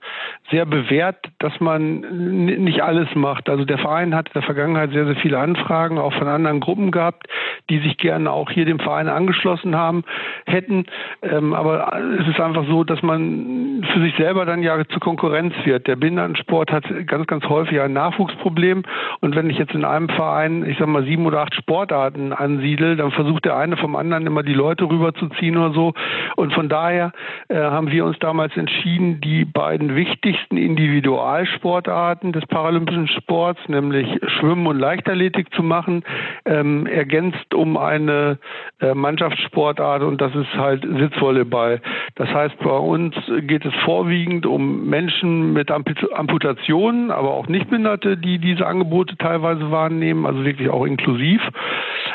sehr 0.51 0.65
bewährt, 0.65 1.27
dass 1.39 1.53
man 1.61 2.01
nicht 2.01 2.83
alles 2.83 3.09
macht. 3.15 3.51
Also 3.51 3.67
der 3.67 3.77
Verein 3.77 4.15
hat 4.15 4.29
in 4.29 4.33
der 4.33 4.43
Vergangenheit 4.43 4.93
sehr, 4.93 5.05
sehr 5.05 5.17
viele 5.17 5.39
Anfragen 5.39 5.99
auch 5.99 6.15
von 6.15 6.29
anderen 6.29 6.61
Gruppen 6.61 6.91
gehabt, 6.93 7.27
die 7.69 7.79
sich 7.81 7.99
gerne 7.99 8.31
auch 8.31 8.51
hier 8.51 8.65
dem 8.65 8.81
Verein 8.81 9.09
angeschlossen 9.09 9.77
haben 9.77 10.05
hätten. 10.47 10.87
Ähm, 11.21 11.53
aber 11.53 11.93
es 12.21 12.27
ist 12.27 12.41
einfach 12.41 12.65
so, 12.67 12.85
dass 12.85 13.03
man 13.03 13.85
für 13.93 14.01
sich 14.01 14.15
selber 14.17 14.47
dann 14.47 14.63
ja 14.63 14.83
zur 14.89 15.01
Konkurrenz 15.01 15.53
wird. 15.65 15.87
Der 15.89 15.97
Behindertensport 15.97 16.73
hat 16.73 16.85
ganz, 17.07 17.27
ganz 17.27 17.45
häufig 17.45 17.79
ein 17.83 17.93
Nachwuchsproblem. 17.93 18.85
Und 19.21 19.37
wenn 19.37 19.51
ich 19.51 19.59
jetzt 19.59 19.75
in 19.75 19.85
einem 19.85 20.09
Verein, 20.09 20.65
ich 20.65 20.79
sag 20.79 20.89
mal, 20.89 21.05
sieben 21.05 21.18
oder 21.27 21.41
acht 21.41 21.55
Sportarten 21.55 22.33
ansiedel, 22.33 22.97
dann 22.97 23.11
versucht 23.11 23.45
der 23.45 23.57
eine 23.57 23.77
vom 23.77 23.97
anderen 23.97 24.27
immer 24.27 24.43
die 24.43 24.55
Leute 24.55 24.85
rüberzuziehen 24.85 25.57
oder 25.57 25.73
so. 25.73 25.95
Und 26.37 26.53
von 26.53 26.69
daher 26.69 27.13
äh, 27.49 27.57
haben 27.57 27.91
wir 27.91 28.05
uns 28.05 28.19
damals 28.19 28.57
entschieden, 28.57 29.21
die 29.21 29.45
beiden 29.45 29.95
wichtigsten 29.95 30.57
Individualsportarten 30.57 32.33
des 32.33 32.47
paralympischen 32.47 33.09
Sports, 33.09 33.61
nämlich 33.69 34.09
Schwimmen 34.39 34.67
und 34.67 34.79
Leichtathletik 34.79 35.53
zu 35.55 35.63
machen, 35.63 36.05
ähm, 36.45 36.87
ergänzt 36.87 37.55
um 37.55 37.77
eine 37.77 38.39
äh, 38.81 38.95
Mannschaftssportart 38.95 40.03
und 40.03 40.21
das 40.21 40.35
ist 40.35 40.55
halt 40.55 40.83
Sitzvolleyball. 40.83 41.81
Das 42.17 42.29
heißt, 42.29 42.59
bei 42.59 42.71
uns 42.71 43.15
geht 43.43 43.65
es 43.65 43.75
vorwiegend 43.85 44.47
um 44.47 44.89
Menschen 44.89 45.53
mit 45.53 45.71
Amputationen, 45.71 47.11
aber 47.11 47.35
auch 47.35 47.49
Nichtbehinderte, 47.49 48.17
die 48.17 48.39
diese 48.39 48.67
Angebote 48.67 49.17
teilweise 49.17 49.71
wahrnehmen, 49.71 50.27
also 50.27 50.45
wirklich 50.45 50.69
auch 50.69 50.87
inklusiv. 51.09 51.41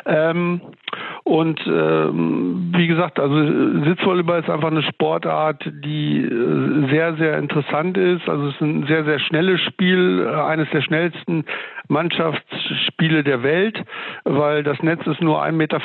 Ähm, 0.05 0.61
und 1.23 1.59
ähm, 1.65 2.73
wie 2.75 2.87
gesagt, 2.87 3.17
also 3.17 3.35
Sitzvolleyball 3.85 4.41
ist 4.41 4.49
einfach 4.49 4.69
eine 4.69 4.83
Sportart, 4.83 5.63
die 5.65 6.17
äh, 6.21 6.89
sehr, 6.89 7.15
sehr 7.15 7.37
interessant 7.37 7.97
ist. 7.97 8.27
Also 8.27 8.47
es 8.47 8.55
ist 8.55 8.61
ein 8.61 8.85
sehr, 8.87 9.05
sehr 9.05 9.19
schnelles 9.19 9.61
Spiel, 9.61 10.27
äh, 10.29 10.35
eines 10.35 10.69
der 10.71 10.81
schnellsten 10.81 11.45
Mannschaftsspiele 11.87 13.23
der 13.23 13.43
Welt, 13.43 13.83
weil 14.23 14.63
das 14.63 14.81
Netz 14.81 15.05
ist 15.05 15.21
nur 15.21 15.43
1,15 15.43 15.51
Meter 15.51 15.79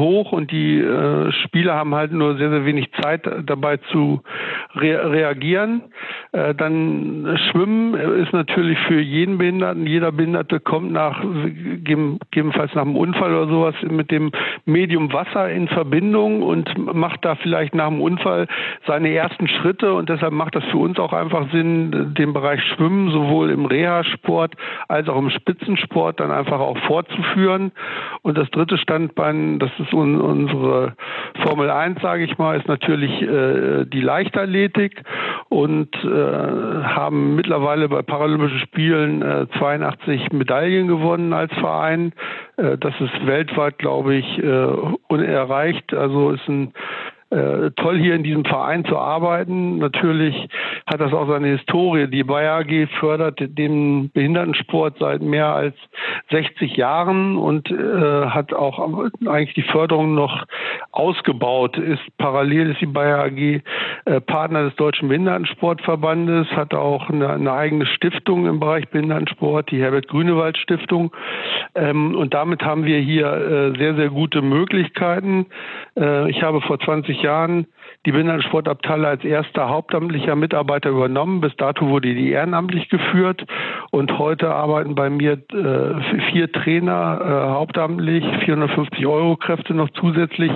hoch 0.00 0.32
und 0.32 0.50
die 0.50 0.78
äh, 0.78 1.32
Spieler 1.44 1.74
haben 1.74 1.94
halt 1.94 2.12
nur 2.12 2.36
sehr, 2.36 2.50
sehr 2.50 2.64
wenig 2.64 2.90
Zeit 3.00 3.28
dabei 3.46 3.78
zu 3.90 4.22
re 4.74 5.10
reagieren. 5.10 5.82
Äh, 6.32 6.54
dann 6.54 7.38
Schwimmen 7.50 7.94
ist 7.94 8.32
natürlich 8.32 8.78
für 8.86 9.00
jeden 9.00 9.38
Behinderten, 9.38 9.86
jeder 9.86 10.12
Behinderte 10.12 10.60
kommt 10.60 10.92
nach, 10.92 11.20
gegebenenfalls 11.20 12.74
nach 12.74 12.82
einem 12.82 12.96
Unfall 12.96 13.34
oder 13.34 13.48
sowas 13.48 13.74
mit 13.82 14.10
dem 14.10 14.30
Medium 14.64 15.12
Wasser 15.12 15.50
in 15.50 15.68
Verbindung 15.68 16.42
und 16.42 16.94
macht 16.94 17.24
da 17.24 17.34
vielleicht 17.34 17.74
nach 17.74 17.88
dem 17.88 18.00
Unfall 18.00 18.46
seine 18.86 19.12
ersten 19.12 19.48
Schritte 19.48 19.94
und 19.94 20.08
deshalb 20.08 20.32
macht 20.32 20.54
das 20.54 20.64
für 20.66 20.78
uns 20.78 20.98
auch 20.98 21.12
einfach 21.12 21.50
Sinn, 21.50 22.14
den 22.16 22.32
Bereich 22.32 22.62
Schwimmen 22.74 23.10
sowohl 23.10 23.50
im 23.50 23.66
Reha-Sport 23.66 24.54
als 24.88 25.08
auch 25.08 25.18
im 25.18 25.30
Spitzensport 25.40 26.20
dann 26.20 26.30
einfach 26.30 26.60
auch 26.60 26.78
fortzuführen. 26.86 27.72
Und 28.22 28.38
das 28.38 28.50
dritte 28.50 28.78
Standbein, 28.78 29.58
das 29.58 29.70
ist 29.78 29.92
un 29.92 30.20
unsere 30.20 30.94
Formel 31.42 31.70
1, 31.70 32.00
sage 32.00 32.24
ich 32.24 32.38
mal, 32.38 32.56
ist 32.56 32.68
natürlich 32.68 33.22
äh, 33.22 33.84
die 33.86 34.00
Leichtathletik 34.00 35.02
und 35.48 35.94
äh, 36.04 36.08
haben 36.08 37.34
mittlerweile 37.34 37.88
bei 37.88 38.02
Paralympischen 38.02 38.60
Spielen 38.60 39.22
äh, 39.22 39.46
82 39.58 40.32
Medaillen 40.32 40.88
gewonnen 40.88 41.32
als 41.32 41.52
Verein. 41.54 42.12
Äh, 42.56 42.78
das 42.78 42.94
ist 43.00 43.26
weltweit, 43.26 43.78
glaube 43.78 44.14
ich, 44.14 44.38
äh, 44.38 44.66
unerreicht. 45.08 45.94
Also 45.94 46.30
ist 46.30 46.48
ein 46.48 46.72
äh, 47.30 47.70
toll 47.76 47.98
hier 47.98 48.14
in 48.14 48.24
diesem 48.24 48.44
Verein 48.44 48.84
zu 48.84 48.98
arbeiten. 48.98 49.78
Natürlich 49.78 50.48
hat 50.86 51.00
das 51.00 51.12
auch 51.12 51.28
seine 51.28 51.48
Historie. 51.48 52.08
Die 52.08 52.24
Bayer 52.24 52.58
AG 52.58 52.88
fördert 52.98 53.38
den 53.40 54.10
Behindertensport 54.10 54.96
seit 54.98 55.22
mehr 55.22 55.54
als 55.54 55.76
60 56.30 56.76
Jahren 56.76 57.36
und 57.36 57.70
äh, 57.70 58.26
hat 58.26 58.52
auch 58.52 59.08
eigentlich 59.26 59.54
die 59.54 59.62
Förderung 59.62 60.14
noch 60.14 60.44
ausgebaut. 60.90 61.78
Ist 61.78 62.02
parallel 62.18 62.70
ist 62.72 62.80
die 62.80 62.86
Bayer 62.86 63.24
AG 63.24 63.62
äh, 64.06 64.20
Partner 64.20 64.64
des 64.64 64.74
Deutschen 64.76 65.08
Behindertensportverbandes, 65.08 66.48
hat 66.48 66.74
auch 66.74 67.10
eine, 67.10 67.30
eine, 67.30 67.52
eigene 67.52 67.86
Stiftung 67.86 68.46
im 68.46 68.58
Bereich 68.58 68.88
Behindertensport, 68.88 69.70
die 69.70 69.80
Herbert 69.80 70.08
Grünewald 70.08 70.58
Stiftung. 70.58 71.12
Ähm, 71.74 72.16
und 72.16 72.34
damit 72.34 72.62
haben 72.62 72.84
wir 72.84 72.98
hier 72.98 73.26
äh, 73.26 73.78
sehr, 73.78 73.94
sehr 73.94 74.08
gute 74.08 74.42
Möglichkeiten. 74.42 75.46
Äh, 75.96 76.30
ich 76.30 76.42
habe 76.42 76.60
vor 76.62 76.80
20 76.80 77.19
Jahren 77.22 77.66
die 78.06 78.12
Behindertensportabteilung 78.12 79.04
als 79.04 79.24
erster 79.24 79.68
hauptamtlicher 79.68 80.34
Mitarbeiter 80.34 80.90
übernommen. 80.90 81.40
Bis 81.40 81.54
dato 81.56 81.88
wurde 81.88 82.14
die 82.14 82.30
ehrenamtlich 82.30 82.88
geführt 82.88 83.44
und 83.90 84.18
heute 84.18 84.54
arbeiten 84.54 84.94
bei 84.94 85.10
mir 85.10 85.32
äh, 85.32 86.30
vier 86.30 86.50
Trainer 86.50 87.20
äh, 87.20 87.50
hauptamtlich, 87.50 88.24
450 88.44 89.06
Euro 89.06 89.36
Kräfte 89.36 89.74
noch 89.74 89.90
zusätzlich, 89.90 90.50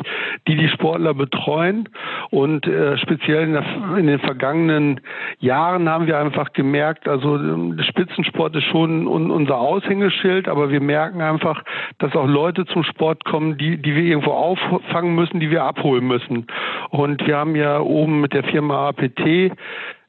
die 0.48 0.56
die 0.56 0.68
Sportler 0.68 1.12
betreuen. 1.12 1.88
Und 2.30 2.66
äh, 2.66 2.96
speziell 2.98 3.44
in, 3.44 3.52
der, 3.52 3.64
in, 3.98 4.06
den 4.06 4.20
vergangenen 4.20 5.00
Jahren 5.38 5.88
haben 5.88 6.06
wir 6.06 6.18
einfach 6.18 6.52
gemerkt, 6.54 7.06
also 7.08 7.36
ähm, 7.36 7.76
der 7.76 7.84
Spitzensport 7.84 8.56
ist 8.56 8.64
schon 8.64 9.06
un, 9.06 9.30
unser 9.30 9.58
Aushängeschild, 9.58 10.48
aber 10.48 10.70
wir 10.70 10.80
merken 10.80 11.20
einfach, 11.20 11.62
dass 11.98 12.16
auch 12.16 12.26
Leute 12.26 12.64
zum 12.66 12.84
Sport 12.84 13.24
kommen, 13.26 13.58
die, 13.58 13.76
die 13.76 13.94
wir 13.94 14.04
irgendwo 14.04 14.32
auffangen 14.32 15.14
müssen, 15.14 15.40
die 15.40 15.50
wir 15.50 15.64
abholen 15.64 16.06
müssen. 16.06 16.46
Und 16.90 17.26
wir 17.26 17.36
haben 17.36 17.56
ja 17.56 17.80
oben 17.80 18.20
mit 18.20 18.32
der 18.32 18.44
Firma 18.44 18.88
APT 18.88 19.52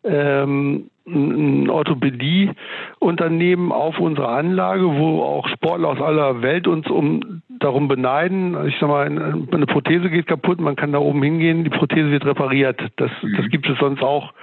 ähm, 0.04 0.90
ein 1.08 1.70
Orthopädieunternehmen 1.70 3.72
auf 3.72 4.00
unserer 4.00 4.30
Anlage, 4.30 4.98
wo 4.98 5.22
auch 5.22 5.48
Sportler 5.50 5.90
aus 5.90 6.02
aller 6.02 6.42
Welt 6.42 6.68
uns 6.68 6.88
um 6.88 7.44
darum 7.48 7.88
beneiden. 7.88 8.58
Ich 8.68 8.76
sag 8.80 8.90
mal, 8.90 9.06
eine 9.06 9.68
Prothese 9.68 10.10
geht 10.10 10.26
kaputt, 10.26 10.60
man 10.60 10.76
kann 10.76 10.92
da 10.92 10.98
oben 10.98 11.22
hingehen, 11.22 11.64
die 11.64 11.70
Prothese 11.70 12.10
wird 12.10 12.26
repariert. 12.26 12.82
Das, 12.96 13.12
mhm. 13.22 13.36
das 13.38 13.48
gibt 13.50 13.70
es 13.70 13.78
sonst 13.78 14.02
auch 14.02 14.34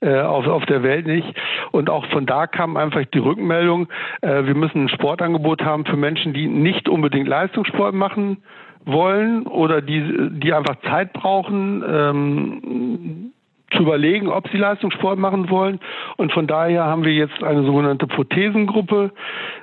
äh, 0.00 0.20
auf, 0.20 0.48
auf 0.48 0.66
der 0.66 0.82
Welt 0.82 1.06
nicht. 1.06 1.32
Und 1.70 1.88
auch 1.88 2.04
von 2.06 2.26
da 2.26 2.48
kam 2.48 2.76
einfach 2.76 3.04
die 3.06 3.18
Rückmeldung, 3.18 3.86
äh, 4.20 4.44
wir 4.44 4.56
müssen 4.56 4.86
ein 4.86 4.88
Sportangebot 4.88 5.62
haben 5.62 5.84
für 5.84 5.96
Menschen, 5.96 6.32
die 6.32 6.48
nicht 6.48 6.88
unbedingt 6.88 7.28
Leistungssport 7.28 7.94
machen 7.94 8.38
wollen 8.88 9.46
oder 9.46 9.80
die, 9.80 10.30
die 10.30 10.52
einfach 10.52 10.76
Zeit 10.82 11.12
brauchen, 11.12 11.84
ähm, 11.86 13.32
zu 13.72 13.82
überlegen, 13.82 14.28
ob 14.28 14.48
sie 14.48 14.56
Leistungssport 14.56 15.18
machen 15.18 15.50
wollen. 15.50 15.78
Und 16.16 16.32
von 16.32 16.46
daher 16.46 16.84
haben 16.84 17.04
wir 17.04 17.12
jetzt 17.12 17.42
eine 17.42 17.64
sogenannte 17.64 18.06
Prothesengruppe 18.06 19.12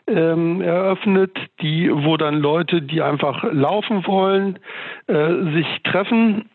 ähm, 0.07 0.61
eröffnet, 0.61 1.35
die, 1.61 1.89
wo 1.91 2.15
dann 2.17 2.35
Leute, 2.35 2.81
die 2.81 3.01
einfach 3.01 3.43
laufen 3.51 4.05
wollen, 4.05 4.59
äh, 5.07 5.53
sich 5.53 5.65
treffen 5.83 6.45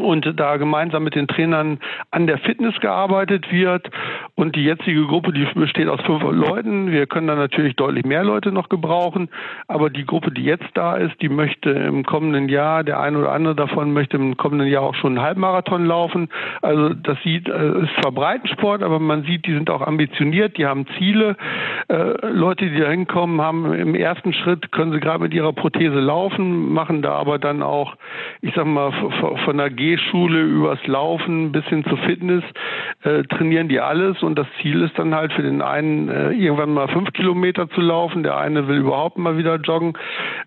und 0.00 0.32
da 0.36 0.56
gemeinsam 0.56 1.04
mit 1.04 1.14
den 1.14 1.28
Trainern 1.28 1.78
an 2.10 2.26
der 2.26 2.38
Fitness 2.38 2.78
gearbeitet 2.80 3.52
wird. 3.52 3.90
Und 4.34 4.56
die 4.56 4.64
jetzige 4.64 5.06
Gruppe, 5.06 5.32
die 5.32 5.46
besteht 5.54 5.88
aus 5.88 6.00
fünf 6.02 6.22
Leuten. 6.22 6.90
Wir 6.90 7.06
können 7.06 7.26
da 7.26 7.34
natürlich 7.34 7.76
deutlich 7.76 8.04
mehr 8.04 8.24
Leute 8.24 8.52
noch 8.52 8.68
gebrauchen. 8.68 9.28
Aber 9.68 9.90
die 9.90 10.06
Gruppe, 10.06 10.30
die 10.30 10.44
jetzt 10.44 10.68
da 10.74 10.96
ist, 10.96 11.20
die 11.20 11.28
möchte 11.28 11.70
im 11.70 12.04
kommenden 12.04 12.48
Jahr, 12.48 12.84
der 12.84 13.00
eine 13.00 13.18
oder 13.18 13.32
andere 13.32 13.54
davon 13.54 13.92
möchte 13.92 14.16
im 14.16 14.36
kommenden 14.36 14.68
Jahr 14.68 14.82
auch 14.82 14.94
schon 14.94 15.18
einen 15.18 15.26
Halbmarathon 15.26 15.84
laufen. 15.84 16.28
Also 16.62 16.90
das 16.94 17.18
sieht, 17.22 17.48
äh, 17.48 17.82
ist 17.82 17.92
zwar 18.00 18.12
Breitensport, 18.12 18.82
aber 18.82 18.98
man 18.98 19.24
sieht, 19.24 19.46
die 19.46 19.52
sind 19.52 19.68
auch 19.68 19.82
ambitioniert, 19.82 20.56
die 20.56 20.66
haben 20.66 20.86
Ziele. 20.98 21.36
Äh, 21.88 22.26
Leute, 22.28 22.70
die 22.70 22.78
da 22.78 22.88
hinkommen, 22.88 23.40
haben 23.40 23.72
im 23.74 23.94
ersten 23.94 24.32
Schritt, 24.32 24.72
können 24.72 24.92
sie 24.92 25.00
gerade 25.00 25.22
mit 25.22 25.34
ihrer 25.34 25.52
Prothese 25.52 26.00
laufen, 26.00 26.72
machen 26.72 27.02
da 27.02 27.12
aber 27.12 27.38
dann 27.38 27.62
auch, 27.62 27.96
ich 28.40 28.54
sag 28.54 28.66
mal, 28.66 28.92
von 29.44 29.56
der 29.58 29.70
G-Schule 29.82 30.42
übers 30.42 30.86
Laufen 30.86 31.50
bis 31.50 31.64
hin 31.64 31.84
zur 31.84 31.98
Fitness 31.98 32.44
äh, 33.02 33.24
trainieren 33.24 33.68
die 33.68 33.80
alles. 33.80 34.22
Und 34.22 34.38
das 34.38 34.46
Ziel 34.60 34.82
ist 34.82 34.96
dann 34.96 35.12
halt 35.12 35.32
für 35.32 35.42
den 35.42 35.60
einen 35.60 36.08
äh, 36.08 36.30
irgendwann 36.30 36.72
mal 36.72 36.86
fünf 36.86 37.12
Kilometer 37.12 37.68
zu 37.70 37.80
laufen, 37.80 38.22
der 38.22 38.36
eine 38.36 38.68
will 38.68 38.76
überhaupt 38.76 39.18
mal 39.18 39.36
wieder 39.36 39.56
joggen. 39.56 39.94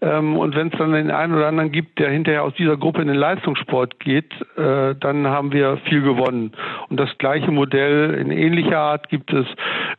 Ähm, 0.01 0.37
und 0.37 0.55
wenn 0.55 0.67
es 0.69 0.77
dann 0.77 0.93
den 0.93 1.11
einen 1.11 1.35
oder 1.35 1.47
anderen 1.47 1.73
gibt, 1.73 1.99
der 1.99 2.11
hinterher 2.11 2.43
aus 2.43 2.53
dieser 2.53 2.77
Gruppe 2.77 3.01
in 3.01 3.09
den 3.09 3.17
Leistungssport 3.17 3.99
geht, 3.99 4.31
äh, 4.55 4.95
dann 4.95 5.27
haben 5.27 5.51
wir 5.51 5.77
viel 5.89 6.01
gewonnen. 6.01 6.53
Und 6.89 6.97
das 6.97 7.09
gleiche 7.17 7.51
Modell 7.51 8.13
in 8.13 8.31
ähnlicher 8.31 8.79
Art 8.79 9.09
gibt 9.09 9.33
es 9.33 9.45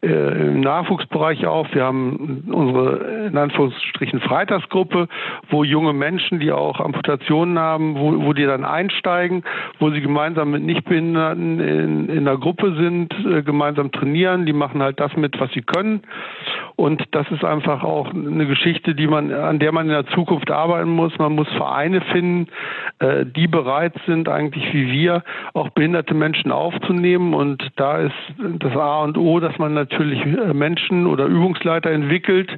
äh, 0.01 0.09
im 0.09 0.61
Nachwuchsbereich 0.61 1.47
auch. 1.47 1.67
Wir 1.75 1.85
haben 1.85 2.45
unsere 2.51 3.27
in 3.27 3.37
Anführungsstrichen 3.37 4.21
Freitagsgruppe, 4.21 5.09
wo 5.51 5.63
junge 5.63 5.93
Menschen, 5.93 6.41
die 6.41 6.53
auch 6.53 6.81
Amputationen 6.81 7.59
haben, 7.59 7.97
wo, 7.99 8.25
wo 8.25 8.33
die 8.33 8.47
dann 8.47 8.65
einsteigen 8.65 9.26
zeigen, 9.27 9.43
wo 9.79 9.91
sie 9.91 10.01
gemeinsam 10.01 10.51
mit 10.51 10.63
Nichtbehinderten 10.63 11.61
in, 11.61 12.09
in 12.09 12.29
einer 12.29 12.39
Gruppe 12.39 12.75
sind, 12.77 13.13
äh, 13.27 13.43
gemeinsam 13.43 13.93
trainieren. 13.93 14.47
Die 14.47 14.53
machen 14.53 14.83
halt 14.83 15.01
das 15.01 15.15
mit, 15.17 15.39
was 15.41 15.51
sie 15.53 15.63
können. 15.63 16.03
Und 16.77 17.03
das 17.13 17.27
ist 17.31 17.43
einfach 17.43 17.83
auch 17.83 18.13
eine 18.13 18.47
Geschichte, 18.47 18.95
die 18.95 19.07
man, 19.07 19.33
an 19.33 19.59
der 19.59 19.73
man 19.73 19.87
in 19.87 19.93
der 19.93 20.07
Zukunft 20.09 20.51
arbeiten 20.51 20.91
muss. 20.91 21.17
Man 21.19 21.35
muss 21.35 21.49
Vereine 21.57 22.03
finden, 22.03 22.49
äh, 22.99 23.25
die 23.25 23.49
bereit 23.49 23.95
sind, 24.07 24.29
eigentlich 24.29 24.73
wie 24.75 24.93
wir, 24.93 25.25
auch 25.55 25.71
behinderte 25.71 26.13
Menschen 26.13 26.53
aufzunehmen. 26.53 27.33
Und 27.33 27.67
da 27.77 27.99
ist 27.99 28.15
das 28.39 28.77
A 28.77 29.05
und 29.05 29.17
O, 29.17 29.41
dass 29.41 29.59
man 29.59 29.73
natürlich 29.73 30.21
äh, 30.21 30.53
Menschen 30.53 31.07
oder 31.07 31.25
Übungsleiter 31.25 31.91
entwickelt, 31.91 32.51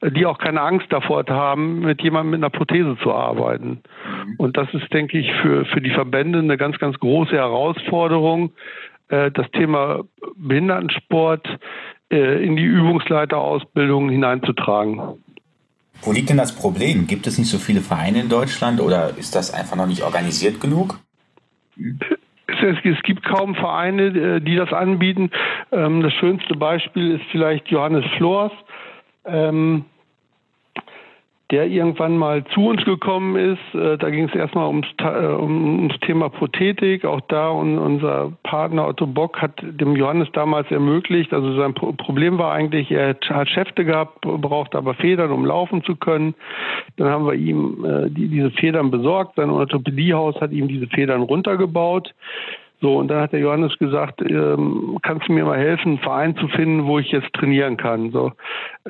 äh, 0.00 0.10
die 0.12 0.24
auch 0.24 0.38
keine 0.38 0.60
Angst 0.60 0.86
davor 0.90 1.24
haben, 1.28 1.80
mit 1.80 2.00
jemandem 2.02 2.30
mit 2.32 2.38
einer 2.38 2.50
Prothese 2.50 2.96
zu 3.02 3.12
arbeiten. 3.12 3.80
Mhm. 4.24 4.34
Und 4.38 4.56
das 4.56 4.72
ist, 4.72 4.92
denke 4.92 5.18
ich, 5.18 5.32
für, 5.42 5.64
für 5.64 5.80
die 5.80 5.90
Verbände 6.14 6.38
eine 6.38 6.56
ganz, 6.56 6.78
ganz 6.78 6.98
große 6.98 7.32
Herausforderung, 7.32 8.52
das 9.08 9.50
Thema 9.52 10.04
Behindertensport 10.36 11.46
äh, 12.10 12.44
in 12.44 12.56
die 12.56 12.62
Übungsleiterausbildung 12.62 14.08
hineinzutragen. 14.08 15.00
Wo 16.02 16.12
liegt 16.12 16.30
denn 16.30 16.36
das 16.36 16.54
Problem? 16.54 17.06
Gibt 17.06 17.26
es 17.26 17.38
nicht 17.38 17.50
so 17.50 17.58
viele 17.58 17.80
Vereine 17.80 18.20
in 18.20 18.28
Deutschland 18.28 18.80
oder 18.80 19.16
ist 19.18 19.34
das 19.34 19.52
einfach 19.52 19.76
noch 19.76 19.86
nicht 19.86 20.02
organisiert 20.02 20.60
genug? 20.60 21.00
Es, 22.46 22.76
es 22.84 23.02
gibt 23.02 23.24
kaum 23.24 23.54
Vereine, 23.54 24.06
äh, 24.36 24.40
die 24.40 24.54
das 24.54 24.72
anbieten. 24.72 25.30
Ähm, 25.72 26.02
das 26.02 26.12
schönste 26.12 26.54
Beispiel 26.54 27.16
ist 27.16 27.24
vielleicht 27.32 27.68
Johannes 27.68 28.04
Flors. 28.16 28.52
Ähm, 29.24 29.84
der 31.50 31.66
irgendwann 31.66 32.16
mal 32.16 32.44
zu 32.54 32.68
uns 32.68 32.84
gekommen 32.84 33.36
ist. 33.36 33.74
Äh, 33.74 33.98
da 33.98 34.10
ging 34.10 34.28
es 34.28 34.34
erstmal 34.34 34.66
ums, 34.66 34.86
äh, 34.98 35.04
ums 35.04 35.98
Thema 36.00 36.30
Prothetik. 36.30 37.04
Auch 37.04 37.20
da 37.28 37.50
unser 37.50 38.32
Partner 38.42 38.88
Otto 38.88 39.06
Bock 39.06 39.40
hat 39.42 39.60
dem 39.62 39.94
Johannes 39.94 40.28
damals 40.32 40.70
ermöglicht. 40.70 41.32
Also 41.32 41.54
sein 41.56 41.74
Problem 41.74 42.38
war 42.38 42.52
eigentlich, 42.52 42.90
er 42.90 43.16
hat 43.28 43.48
Schäfte 43.48 43.84
gehabt, 43.84 44.22
brauchte 44.22 44.78
aber 44.78 44.94
Federn, 44.94 45.30
um 45.30 45.44
laufen 45.44 45.84
zu 45.84 45.96
können. 45.96 46.34
Dann 46.96 47.08
haben 47.08 47.26
wir 47.26 47.34
ihm 47.34 47.84
äh, 47.84 48.10
die, 48.10 48.28
diese 48.28 48.50
Federn 48.50 48.90
besorgt. 48.90 49.36
Sein 49.36 49.50
Orthopädiehaus 49.50 50.40
hat 50.40 50.50
ihm 50.50 50.68
diese 50.68 50.86
Federn 50.86 51.22
runtergebaut. 51.22 52.14
So, 52.80 52.98
und 52.98 53.08
dann 53.08 53.20
hat 53.20 53.32
der 53.32 53.40
Johannes 53.40 53.78
gesagt, 53.78 54.20
ähm, 54.20 54.98
kannst 55.02 55.28
du 55.28 55.32
mir 55.32 55.44
mal 55.44 55.58
helfen, 55.58 55.92
einen 55.92 55.98
Verein 55.98 56.36
zu 56.36 56.48
finden, 56.48 56.86
wo 56.86 56.98
ich 56.98 57.10
jetzt 57.12 57.32
trainieren 57.32 57.76
kann. 57.76 58.10
So, 58.10 58.32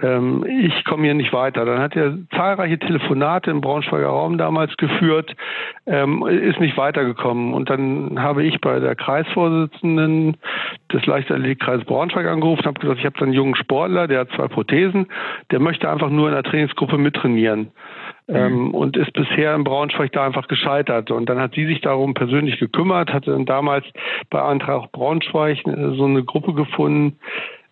ähm, 0.03 0.45
ich 0.49 0.85
komme 0.85 1.05
hier 1.05 1.15
nicht 1.15 1.33
weiter. 1.33 1.65
Dann 1.65 1.79
hat 1.79 1.95
er 1.95 2.19
zahlreiche 2.35 2.79
Telefonate 2.79 3.51
im 3.51 3.61
Braunschweiger 3.61 4.09
Raum 4.09 4.39
damals 4.39 4.77
geführt, 4.79 5.37
ähm, 5.87 6.27
ist 6.27 6.61
nicht 6.61 6.77
weitergekommen. 6.77 7.55
Und 7.55 7.71
dann 7.71 8.21
habe 8.21 8.43
ich 8.43 8.61
bei 8.61 8.81
der 8.81 8.97
Kreisvorsitzenden 8.97 10.39
des 10.93 11.07
Leichtathletikkreises 11.07 11.85
Braunschweig 11.85 12.27
angerufen 12.27 12.61
und 12.61 12.67
habe 12.67 12.81
gesagt, 12.81 12.99
ich 12.99 13.07
habe 13.07 13.19
so 13.19 13.25
einen 13.25 13.35
jungen 13.35 13.55
Sportler, 13.55 14.09
der 14.09 14.21
hat 14.21 14.31
zwei 14.35 14.49
Prothesen, 14.49 15.07
der 15.51 15.61
möchte 15.61 15.89
einfach 15.89 16.11
nur 16.11 16.29
in 16.29 16.35
der 16.35 16.43
Trainingsgruppe 16.43 16.99
mittrainieren. 16.99 17.71
Mhm. 18.27 18.37
Ähm, 18.37 18.75
und 18.75 18.97
ist 18.97 19.13
bisher 19.13 19.55
in 19.55 19.65
Braunschweig 19.65 20.13
da 20.13 20.25
einfach 20.25 20.49
gescheitert. 20.49 21.11
Und 21.11 21.29
dann 21.29 21.39
hat 21.39 21.55
sie 21.55 21.67
sich 21.67 21.81
darum 21.81 22.15
persönlich 22.15 22.59
gekümmert, 22.59 23.13
hatte 23.13 23.33
dann 23.33 23.45
damals 23.45 23.85
bei 24.31 24.41
Antrag 24.41 24.93
Braunschweig 24.93 25.67
äh, 25.67 25.95
so 25.97 26.05
eine 26.05 26.25
Gruppe 26.25 26.55
gefunden, 26.55 27.19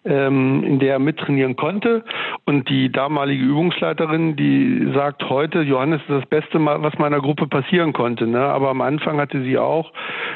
ähm, 0.04 0.64
in 0.64 0.78
der 0.78 0.94
er 0.94 0.98
mittrainieren 0.98 1.56
konnte. 1.56 2.04
Und 2.44 2.68
die 2.68 2.90
damalige 2.90 3.44
Übungsleiterin, 3.44 4.36
die 4.36 4.90
sagt 4.94 5.28
heute, 5.28 5.60
Johannes 5.62 6.00
ist 6.02 6.10
das 6.10 6.26
Beste, 6.26 6.58
was 6.64 6.98
meiner 6.98 7.20
Gruppe 7.20 7.46
passieren 7.46 7.92
konnte. 7.92 8.26
Ne? 8.26 8.40
Aber 8.40 8.70
am 8.70 8.80
Anfang 8.80 9.18
hatte 9.18 9.42
sie 9.42 9.58
auch 9.58 9.92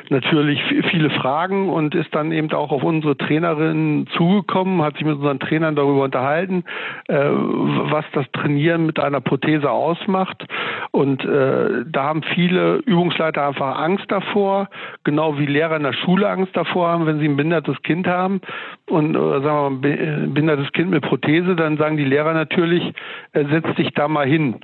natürlich 0.09 0.61
viele 0.90 1.11
Fragen 1.11 1.68
und 1.68 1.94
ist 1.94 2.14
dann 2.14 2.31
eben 2.31 2.52
auch 2.52 2.70
auf 2.70 2.85
unsere 2.85 3.16
Trainerin 3.16 4.07
zugekommen, 4.16 4.83
hat 4.83 4.94
sich 4.94 5.05
mit 5.05 5.16
unseren 5.16 5.40
Trainern 5.40 5.74
darüber 5.74 6.05
unterhalten, 6.05 6.64
äh, 7.09 7.16
was 7.16 8.05
das 8.12 8.31
Trainieren 8.33 8.87
mit 8.87 9.00
einer 9.00 9.20
Prothese 9.20 9.70
ausmacht. 9.70 10.46
Und 10.92 11.24
äh, 11.24 11.85
da 11.87 12.05
haben 12.05 12.22
viele 12.22 12.76
Übungsleiter 12.87 13.46
einfach 13.48 13.79
Angst 13.79 14.07
davor, 14.09 14.68
genau 15.02 15.38
wie 15.38 15.46
Lehrer 15.46 15.76
in 15.76 15.83
der 15.83 15.92
Schule 15.92 16.29
Angst 16.29 16.57
davor 16.57 16.88
haben, 16.88 17.07
wenn 17.07 17.18
sie 17.18 17.26
ein 17.26 17.37
behindertes 17.37 17.83
Kind 17.83 18.07
haben 18.07 18.40
und 18.88 19.14
äh, 19.16 19.40
sagen 19.42 19.55
mal, 19.56 19.70
ein 19.82 20.34
behindertes 20.34 20.72
Kind 20.72 20.90
mit 20.90 21.02
Prothese, 21.02 21.56
dann 21.56 21.76
sagen 21.76 21.96
die 21.96 22.04
Lehrer 22.04 22.32
natürlich, 22.32 22.92
äh, 23.32 23.44
setz 23.50 23.74
dich 23.76 23.92
da 23.94 24.08
mal 24.08 24.26
hin. 24.26 24.60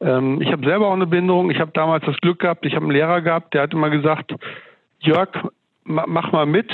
Ähm, 0.00 0.40
ich 0.40 0.50
habe 0.52 0.66
selber 0.66 0.88
auch 0.88 0.94
eine 0.94 1.06
Behinderung. 1.06 1.50
Ich 1.50 1.60
habe 1.60 1.70
damals 1.74 2.04
das 2.04 2.16
Glück 2.18 2.40
gehabt, 2.40 2.66
ich 2.66 2.74
habe 2.74 2.84
einen 2.84 2.94
Lehrer 2.94 3.20
gehabt, 3.20 3.54
der 3.54 3.62
hat 3.62 3.72
immer 3.72 3.90
gesagt, 3.90 4.34
Jörg, 5.00 5.28
mach 5.84 6.32
mal 6.32 6.46
mit, 6.46 6.70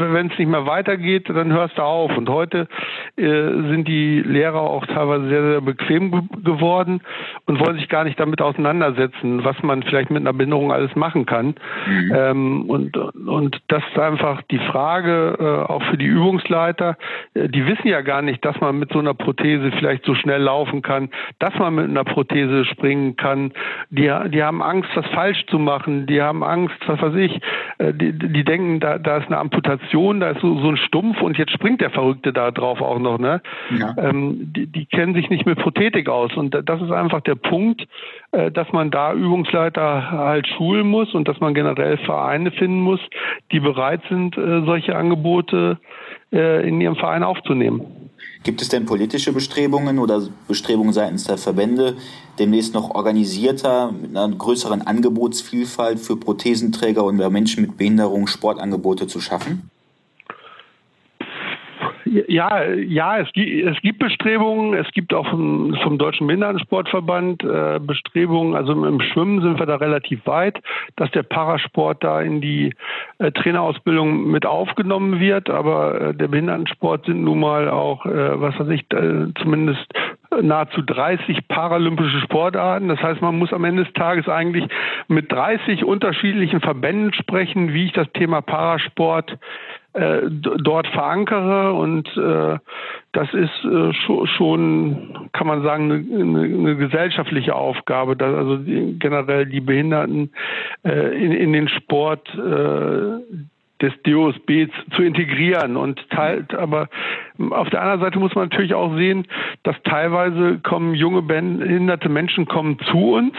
wenn 0.00 0.30
es 0.30 0.38
nicht 0.38 0.48
mehr 0.48 0.66
weitergeht, 0.66 1.28
dann 1.28 1.52
hörst 1.52 1.78
du 1.78 1.82
auf. 1.82 2.16
Und 2.16 2.28
heute 2.28 2.68
äh, 3.16 3.22
sind 3.22 3.86
die 3.88 4.20
Lehrer 4.20 4.60
auch 4.60 4.86
teilweise 4.86 5.28
sehr, 5.28 5.42
sehr 5.42 5.60
bequem 5.60 6.10
ge 6.10 6.20
geworden 6.44 7.00
und 7.46 7.60
wollen 7.60 7.76
sich 7.76 7.88
gar 7.88 8.04
nicht 8.04 8.18
damit 8.20 8.42
auseinandersetzen, 8.42 9.44
was 9.44 9.62
man 9.62 9.82
vielleicht 9.82 10.10
mit 10.10 10.20
einer 10.20 10.32
Behinderung 10.32 10.72
alles 10.72 10.94
machen 10.94 11.26
kann. 11.26 11.54
Mhm. 11.86 12.12
Ähm, 12.14 12.70
und, 12.70 12.96
und 12.96 13.60
das 13.68 13.82
ist 13.90 13.98
einfach 13.98 14.42
die 14.50 14.58
Frage 14.58 15.36
äh, 15.38 15.72
auch 15.72 15.82
für 15.84 15.96
die 15.96 16.06
Übungsleiter. 16.06 16.96
Äh, 17.34 17.48
die 17.48 17.66
wissen 17.66 17.88
ja 17.88 18.02
gar 18.02 18.22
nicht, 18.22 18.44
dass 18.44 18.60
man 18.60 18.78
mit 18.78 18.92
so 18.92 18.98
einer 18.98 19.14
Prothese 19.14 19.70
vielleicht 19.72 20.04
so 20.04 20.14
schnell 20.14 20.42
laufen 20.42 20.82
kann, 20.82 21.10
dass 21.38 21.54
man 21.58 21.74
mit 21.74 21.88
einer 21.88 22.04
Prothese 22.04 22.64
springen 22.64 23.16
kann. 23.16 23.52
Die, 23.90 24.12
die 24.28 24.42
haben 24.42 24.62
Angst, 24.62 24.90
was 24.94 25.06
falsch 25.08 25.44
zu 25.46 25.58
machen. 25.58 26.06
Die 26.06 26.20
haben 26.20 26.42
Angst, 26.42 26.76
was 26.86 27.00
weiß 27.00 27.14
ich. 27.14 27.40
Äh, 27.78 27.92
die, 27.94 28.12
die 28.12 28.44
denken, 28.44 28.80
da, 28.80 28.98
da 28.98 29.18
ist 29.18 29.26
eine 29.26 29.38
Amputation, 29.38 29.83
da 29.92 30.30
ist 30.30 30.40
so, 30.40 30.58
so 30.60 30.68
ein 30.68 30.76
Stumpf 30.76 31.20
und 31.20 31.38
jetzt 31.38 31.52
springt 31.52 31.80
der 31.80 31.90
Verrückte 31.90 32.32
da 32.32 32.50
drauf 32.50 32.80
auch 32.80 32.98
noch. 32.98 33.18
Ne? 33.18 33.42
Ja. 33.78 33.94
Ähm, 33.98 34.52
die, 34.54 34.66
die 34.66 34.86
kennen 34.86 35.14
sich 35.14 35.30
nicht 35.30 35.46
mit 35.46 35.58
Prothetik 35.58 36.08
aus 36.08 36.32
und 36.34 36.54
das 36.54 36.82
ist 36.82 36.90
einfach 36.90 37.20
der 37.22 37.34
Punkt, 37.34 37.86
äh, 38.32 38.50
dass 38.50 38.72
man 38.72 38.90
da 38.90 39.12
Übungsleiter 39.12 40.10
halt 40.10 40.46
schulen 40.48 40.88
muss 40.88 41.14
und 41.14 41.28
dass 41.28 41.40
man 41.40 41.54
generell 41.54 41.98
Vereine 41.98 42.50
finden 42.50 42.80
muss, 42.80 43.00
die 43.52 43.60
bereit 43.60 44.02
sind, 44.08 44.36
äh, 44.36 44.62
solche 44.64 44.96
Angebote 44.96 45.78
äh, 46.32 46.68
in 46.68 46.80
ihrem 46.80 46.96
Verein 46.96 47.22
aufzunehmen. 47.22 47.82
Gibt 48.42 48.60
es 48.60 48.68
denn 48.68 48.84
politische 48.84 49.32
Bestrebungen 49.32 49.98
oder 49.98 50.20
Bestrebungen 50.48 50.92
seitens 50.92 51.24
der 51.24 51.38
Verbände, 51.38 51.96
demnächst 52.38 52.74
noch 52.74 52.90
organisierter 52.90 53.90
mit 53.92 54.16
einer 54.16 54.28
größeren 54.36 54.82
Angebotsvielfalt 54.82 55.98
für 55.98 56.16
Prothesenträger 56.16 57.04
und 57.04 57.16
Menschen 57.16 57.62
mit 57.62 57.78
Behinderung 57.78 58.26
Sportangebote 58.26 59.06
zu 59.06 59.20
schaffen? 59.20 59.70
Ja, 62.28 62.70
ja, 62.70 63.18
es 63.18 63.32
gibt, 63.32 63.66
es 63.66 63.80
gibt 63.82 63.98
Bestrebungen. 63.98 64.74
Es 64.74 64.88
gibt 64.92 65.12
auch 65.12 65.28
vom, 65.28 65.74
vom 65.82 65.98
Deutschen 65.98 66.28
Behindertensportverband 66.28 67.42
äh, 67.42 67.80
Bestrebungen. 67.80 68.54
Also 68.54 68.72
im 68.72 69.00
Schwimmen 69.00 69.42
sind 69.42 69.58
wir 69.58 69.66
da 69.66 69.76
relativ 69.76 70.24
weit, 70.24 70.60
dass 70.94 71.10
der 71.10 71.24
Parasport 71.24 72.04
da 72.04 72.20
in 72.20 72.40
die 72.40 72.72
äh, 73.18 73.32
Trainerausbildung 73.32 74.30
mit 74.30 74.46
aufgenommen 74.46 75.18
wird. 75.18 75.50
Aber 75.50 76.00
äh, 76.00 76.14
der 76.14 76.28
Behindertensport 76.28 77.06
sind 77.06 77.24
nun 77.24 77.40
mal 77.40 77.68
auch, 77.68 78.06
äh, 78.06 78.40
was 78.40 78.58
weiß 78.60 78.68
ich, 78.68 78.82
äh, 78.92 79.32
zumindest 79.42 79.92
nahezu 80.42 80.82
30 80.82 81.48
paralympische 81.48 82.20
Sportarten. 82.20 82.88
Das 82.88 83.00
heißt, 83.00 83.20
man 83.20 83.38
muss 83.38 83.52
am 83.52 83.64
Ende 83.64 83.84
des 83.84 83.92
Tages 83.94 84.28
eigentlich 84.28 84.66
mit 85.08 85.30
30 85.30 85.84
unterschiedlichen 85.84 86.60
Verbänden 86.60 87.12
sprechen, 87.14 87.72
wie 87.72 87.86
ich 87.86 87.92
das 87.92 88.10
Thema 88.12 88.40
Parasport 88.40 89.38
äh, 89.94 90.22
dort 90.28 90.88
verankere 90.88 91.72
und 91.72 92.08
äh, 92.16 92.58
das 93.12 93.32
ist 93.32 93.64
äh, 93.64 93.92
schon, 94.26 95.28
kann 95.32 95.46
man 95.46 95.62
sagen, 95.62 95.92
eine, 95.92 96.40
eine, 96.40 96.40
eine 96.42 96.76
gesellschaftliche 96.76 97.54
Aufgabe, 97.54 98.16
dass 98.16 98.34
also 98.34 98.56
die, 98.56 98.98
generell 98.98 99.46
die 99.46 99.60
Behinderten 99.60 100.32
äh, 100.84 101.16
in, 101.16 101.30
in 101.30 101.52
den 101.52 101.68
Sport 101.68 102.28
äh, 102.34 103.20
des 103.82 103.92
DOSB 104.04 104.68
zu 104.94 105.02
integrieren 105.02 105.76
und 105.76 106.08
teilt, 106.10 106.54
aber 106.54 106.88
auf 107.50 107.70
der 107.70 107.80
anderen 107.82 108.00
Seite 108.00 108.18
muss 108.18 108.34
man 108.34 108.48
natürlich 108.48 108.74
auch 108.74 108.94
sehen, 108.96 109.26
dass 109.62 109.76
teilweise 109.84 110.58
kommen 110.60 110.94
junge 110.94 111.22
behinderte 111.22 112.08
Menschen 112.08 112.46
kommen 112.46 112.78
zu 112.90 113.14
uns 113.14 113.34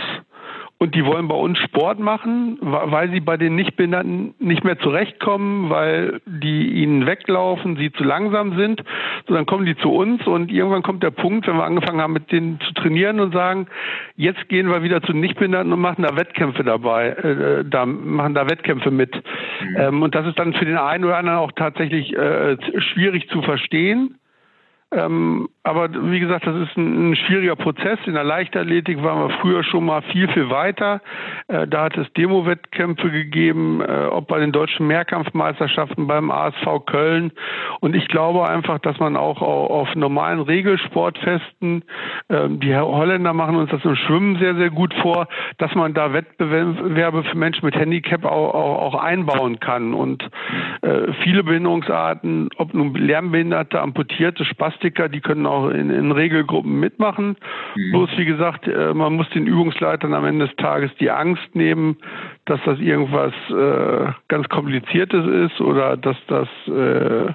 und 0.77 0.93
die 0.93 1.05
wollen 1.05 1.29
bei 1.29 1.35
uns 1.35 1.57
Sport 1.59 1.99
machen, 1.99 2.57
weil 2.61 3.09
sie 3.09 3.21
bei 3.21 3.37
den 3.37 3.55
Nichtbehinderten 3.55 4.35
nicht 4.39 4.65
mehr 4.65 4.77
zurechtkommen, 4.77 5.69
weil 5.69 6.19
die 6.25 6.67
ihnen 6.83 7.05
weglaufen, 7.05 7.77
sie 7.77 7.93
zu 7.93 8.03
langsam 8.03 8.57
sind. 8.57 8.83
So, 9.27 9.33
dann 9.33 9.45
kommen 9.45 9.65
die 9.65 9.77
zu 9.77 9.89
uns 9.89 10.27
und 10.27 10.51
irgendwann 10.51 10.83
kommt 10.83 11.01
der 11.01 11.11
Punkt, 11.11 11.47
wenn 11.47 11.55
wir 11.55 11.63
angefangen 11.63 12.01
haben, 12.01 12.11
mit 12.11 12.29
denen 12.31 12.59
zu 12.59 12.73
trainieren 12.73 13.21
und 13.21 13.33
sagen, 13.33 13.67
jetzt 14.17 14.49
gehen 14.49 14.67
wir 14.67 14.83
wieder 14.83 15.01
zu 15.01 15.13
den 15.13 15.21
Nichtbehinderten 15.21 15.71
und 15.71 15.79
machen 15.79 16.03
da 16.03 16.17
Wettkämpfe 16.17 16.63
dabei, 16.65 17.09
äh, 17.09 17.63
da 17.65 17.85
machen 17.85 18.33
da 18.33 18.49
Wettkämpfe 18.49 18.91
mit. 18.91 19.15
Mhm. 19.15 19.77
Ähm, 19.77 20.01
und 20.01 20.13
das 20.13 20.27
ist 20.27 20.37
dann 20.37 20.53
für 20.53 20.65
den 20.65 20.77
einen 20.77 21.05
oder 21.05 21.17
anderen 21.17 21.39
auch 21.39 21.53
tatsächlich 21.53 22.13
äh, 22.17 22.57
schwierig 22.79 23.29
zu 23.29 23.41
verstehen. 23.41 24.17
Ähm, 24.95 25.49
aber 25.63 25.89
wie 26.11 26.21
gesagt, 26.21 26.47
das 26.47 26.55
ist 26.55 26.77
ein, 26.77 27.11
ein, 27.11 27.15
schwieriger 27.17 27.57
Prozess. 27.57 27.99
In 28.05 28.13
der 28.13 28.23
Leichtathletik 28.23 29.03
waren 29.03 29.27
wir 29.27 29.37
früher 29.41 29.63
schon 29.63 29.85
mal 29.85 30.01
viel, 30.03 30.29
viel 30.29 30.49
weiter. 30.49 31.01
Äh, 31.49 31.67
da 31.67 31.83
hat 31.85 31.97
es 31.97 32.11
Demo-Wettkämpfe 32.13 33.11
gegeben, 33.11 33.81
äh, 33.81 34.05
ob 34.05 34.27
bei 34.27 34.39
den 34.39 34.53
deutschen 34.53 34.87
Mehrkampfmeisterschaften 34.87 36.07
beim 36.07 36.31
ASV 36.31 36.85
Köln. 36.85 37.33
Und 37.81 37.93
ich 37.93 38.07
glaube 38.07 38.47
einfach, 38.47 38.79
dass 38.79 38.97
man 38.99 39.17
auch 39.17 39.41
auf 39.41 39.93
normalen 39.95 40.39
Regelsportfesten, 40.39 41.83
äh, 42.29 42.47
die 42.47 42.73
Holländer 42.73 43.33
machen 43.33 43.57
uns 43.57 43.71
das 43.71 43.83
im 43.83 43.95
Schwimmen 43.97 44.37
sehr, 44.39 44.55
sehr 44.55 44.69
gut 44.69 44.93
vor, 45.01 45.27
dass 45.57 45.75
man 45.75 45.93
da 45.93 46.13
Wettbewerbe 46.13 47.23
für 47.23 47.37
Menschen 47.37 47.65
mit 47.65 47.75
Handicap 47.75 48.23
auch, 48.23 48.53
auch, 48.53 48.93
auch 48.93 49.03
einbauen 49.03 49.59
kann. 49.59 49.93
Und 49.93 50.23
äh, 50.83 51.11
viele 51.23 51.43
Behinderungsarten, 51.43 52.49
ob 52.57 52.73
nun 52.73 52.95
Lernbehinderte, 52.95 53.81
Amputierte, 53.81 54.45
Spastiker, 54.45 54.84
die 54.91 55.21
können 55.21 55.45
auch 55.45 55.55
auch 55.55 55.69
in, 55.69 55.89
in 55.89 56.11
Regelgruppen 56.11 56.79
mitmachen. 56.79 57.37
Mhm. 57.75 57.91
Bloß 57.91 58.09
wie 58.17 58.25
gesagt, 58.25 58.67
äh, 58.67 58.93
man 58.93 59.13
muss 59.13 59.29
den 59.29 59.47
Übungsleitern 59.47 60.13
am 60.13 60.25
Ende 60.25 60.47
des 60.47 60.55
Tages 60.57 60.91
die 60.99 61.09
Angst 61.09 61.55
nehmen, 61.55 61.97
dass 62.45 62.59
das 62.65 62.79
irgendwas 62.79 63.33
äh, 63.49 64.11
ganz 64.27 64.49
Kompliziertes 64.49 65.25
ist 65.51 65.61
oder 65.61 65.97
dass 65.97 66.17
das 66.27 66.47
äh, 66.67 67.33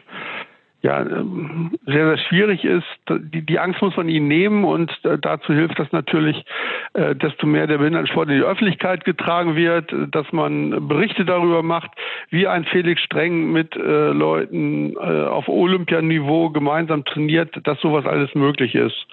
ja, 0.83 1.01
ähm, 1.03 1.73
sehr, 1.85 2.07
sehr 2.07 2.19
schwierig 2.19 2.65
ist. 2.65 2.87
Die, 3.09 3.45
die 3.45 3.59
Angst 3.59 3.83
muss 3.83 3.97
man 3.97 4.09
ihnen 4.09 4.29
nehmen 4.29 4.65
und 4.65 4.91
äh, 5.05 5.19
dazu 5.19 5.53
hilft 5.53 5.79
das 5.79 5.93
natürlich, 5.93 6.43
äh, 6.95 7.15
desto 7.15 7.47
mehr 7.47 7.67
der 7.67 7.79
Behindertensport 7.79 8.31
in 8.31 8.37
die 8.37 8.45
Öffentlichkeit 8.45 9.05
getragen 9.05 9.57
wird, 9.57 9.95
dass 10.11 10.33
man 10.33 10.89
Berichte 10.89 11.27
darüber 11.27 11.63
macht, 11.63 11.91
wie 12.31 12.47
ein 12.47 12.65
Felix 12.65 13.03
Streng 13.03 13.53
mit 13.53 13.77
äh, 13.77 14.11
Leuten 14.11 14.97
auf 14.97 15.49
Olympianiveau 15.49 16.51
gemeinsam 16.51 17.05
trainiert, 17.05 17.55
dass 17.65 17.81
sowas 17.81 18.07
alles 18.07 18.35
möglich 18.35 18.75
ist. 18.75 19.07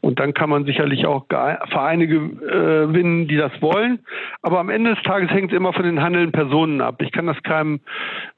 Und 0.00 0.20
dann 0.20 0.34
kann 0.34 0.50
man 0.50 0.64
sicherlich 0.64 1.06
auch 1.06 1.26
Vereine 1.28 2.06
gewinnen, 2.06 3.28
die 3.28 3.36
das 3.36 3.52
wollen. 3.60 4.00
Aber 4.42 4.58
am 4.58 4.70
Ende 4.70 4.94
des 4.94 5.02
Tages 5.04 5.30
hängt 5.30 5.52
es 5.52 5.56
immer 5.56 5.72
von 5.72 5.84
den 5.84 6.02
handelnden 6.02 6.32
Personen 6.32 6.80
ab. 6.80 7.00
Ich 7.02 7.12
kann 7.12 7.26
das 7.26 7.42
keinem 7.42 7.80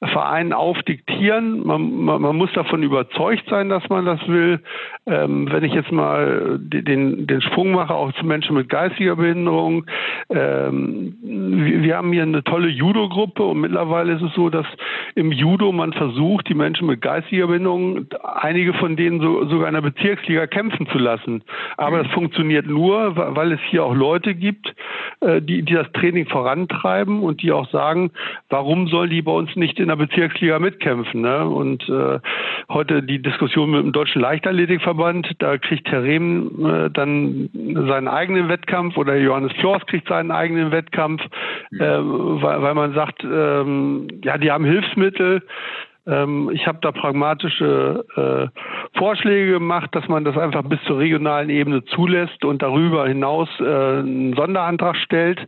Verein 0.00 0.52
aufdiktieren. 0.52 1.66
Man, 1.66 2.04
man, 2.04 2.22
man 2.22 2.36
muss 2.36 2.52
davon 2.52 2.69
überzeugt 2.78 3.44
sein, 3.48 3.68
dass 3.68 3.88
man 3.88 4.04
das 4.06 4.26
will. 4.28 4.60
Ähm, 5.06 5.50
wenn 5.50 5.64
ich 5.64 5.74
jetzt 5.74 5.92
mal 5.92 6.58
den, 6.58 7.26
den 7.26 7.42
Sprung 7.42 7.72
mache, 7.72 7.94
auch 7.94 8.12
zu 8.12 8.24
Menschen 8.24 8.54
mit 8.54 8.68
geistiger 8.68 9.16
Behinderung. 9.16 9.84
Ähm, 10.30 11.16
wir, 11.22 11.96
haben 11.96 12.12
hier 12.12 12.22
eine 12.22 12.44
tolle 12.44 12.68
Judo-Gruppe 12.68 13.42
und 13.42 13.60
mittlerweile 13.60 14.14
ist 14.14 14.22
es 14.22 14.32
so, 14.34 14.48
dass 14.48 14.66
im 15.14 15.32
Judo 15.32 15.72
man 15.72 15.92
versucht, 15.92 16.48
die 16.48 16.54
Menschen 16.54 16.86
mit 16.86 17.00
geistiger 17.00 17.48
Behinderung, 17.48 18.06
einige 18.22 18.72
von 18.74 18.96
denen 18.96 19.20
so, 19.20 19.44
sogar 19.46 19.68
in 19.68 19.74
der 19.74 19.82
Bezirksliga 19.82 20.46
kämpfen 20.46 20.86
zu 20.88 20.98
lassen. 20.98 21.42
Aber 21.76 22.02
das 22.02 22.12
funktioniert 22.12 22.66
nur, 22.66 23.16
weil 23.16 23.52
es 23.52 23.60
hier 23.68 23.84
auch 23.84 23.94
Leute 23.94 24.34
gibt, 24.34 24.74
äh, 25.20 25.42
die, 25.42 25.62
die 25.62 25.74
das 25.74 25.90
Training 25.92 26.26
vorantreiben 26.26 27.22
und 27.22 27.42
die 27.42 27.52
auch 27.52 27.68
sagen, 27.70 28.10
warum 28.48 28.88
sollen 28.88 29.10
die 29.10 29.22
bei 29.22 29.32
uns 29.32 29.54
nicht 29.56 29.78
in 29.78 29.88
der 29.88 29.96
Bezirksliga 29.96 30.58
mitkämpfen? 30.58 31.20
Ne? 31.20 31.44
Und 31.46 31.88
äh, 31.88 32.20
heute 32.68 33.02
die 33.02 33.20
Diskussion 33.20 33.70
mit 33.70 33.82
dem 33.82 33.92
Deutschen 33.92 34.20
Leichtathletikverband, 34.20 35.30
da 35.38 35.58
kriegt 35.58 35.88
Herr 35.88 36.02
Rehm 36.02 36.64
äh, 36.64 36.90
dann 36.90 37.50
seinen 37.52 38.08
eigenen 38.08 38.48
Wettkampf 38.48 38.96
oder 38.96 39.16
Johannes 39.16 39.52
Flors 39.54 39.84
kriegt 39.86 40.08
seinen 40.08 40.30
eigenen 40.30 40.70
Wettkampf, 40.70 41.22
mhm. 41.70 41.80
äh, 41.80 42.42
weil, 42.42 42.62
weil 42.62 42.74
man 42.74 42.94
sagt, 42.94 43.24
ähm, 43.24 44.08
ja, 44.22 44.38
die 44.38 44.50
haben 44.50 44.64
Hilfsmittel, 44.64 45.42
ähm, 46.06 46.50
ich 46.52 46.66
habe 46.66 46.78
da 46.80 46.92
pragmatische 46.92 48.04
äh, 48.16 48.98
Vorschläge 48.98 49.52
gemacht, 49.52 49.94
dass 49.94 50.08
man 50.08 50.24
das 50.24 50.36
einfach 50.36 50.62
bis 50.62 50.82
zur 50.86 50.98
regionalen 50.98 51.50
Ebene 51.50 51.84
zulässt 51.84 52.44
und 52.44 52.62
darüber 52.62 53.06
hinaus 53.06 53.48
äh, 53.60 53.64
einen 53.64 54.34
Sonderantrag 54.34 54.96
stellt. 54.96 55.46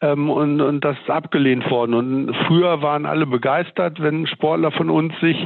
Ähm, 0.00 0.30
und, 0.30 0.60
und 0.60 0.84
das 0.84 0.96
ist 0.98 1.10
abgelehnt 1.10 1.68
worden. 1.70 1.94
Und 1.94 2.36
früher 2.46 2.82
waren 2.82 3.06
alle 3.06 3.26
begeistert, 3.26 4.00
wenn 4.00 4.26
Sportler 4.26 4.70
von 4.70 4.90
uns 4.90 5.18
sich 5.20 5.36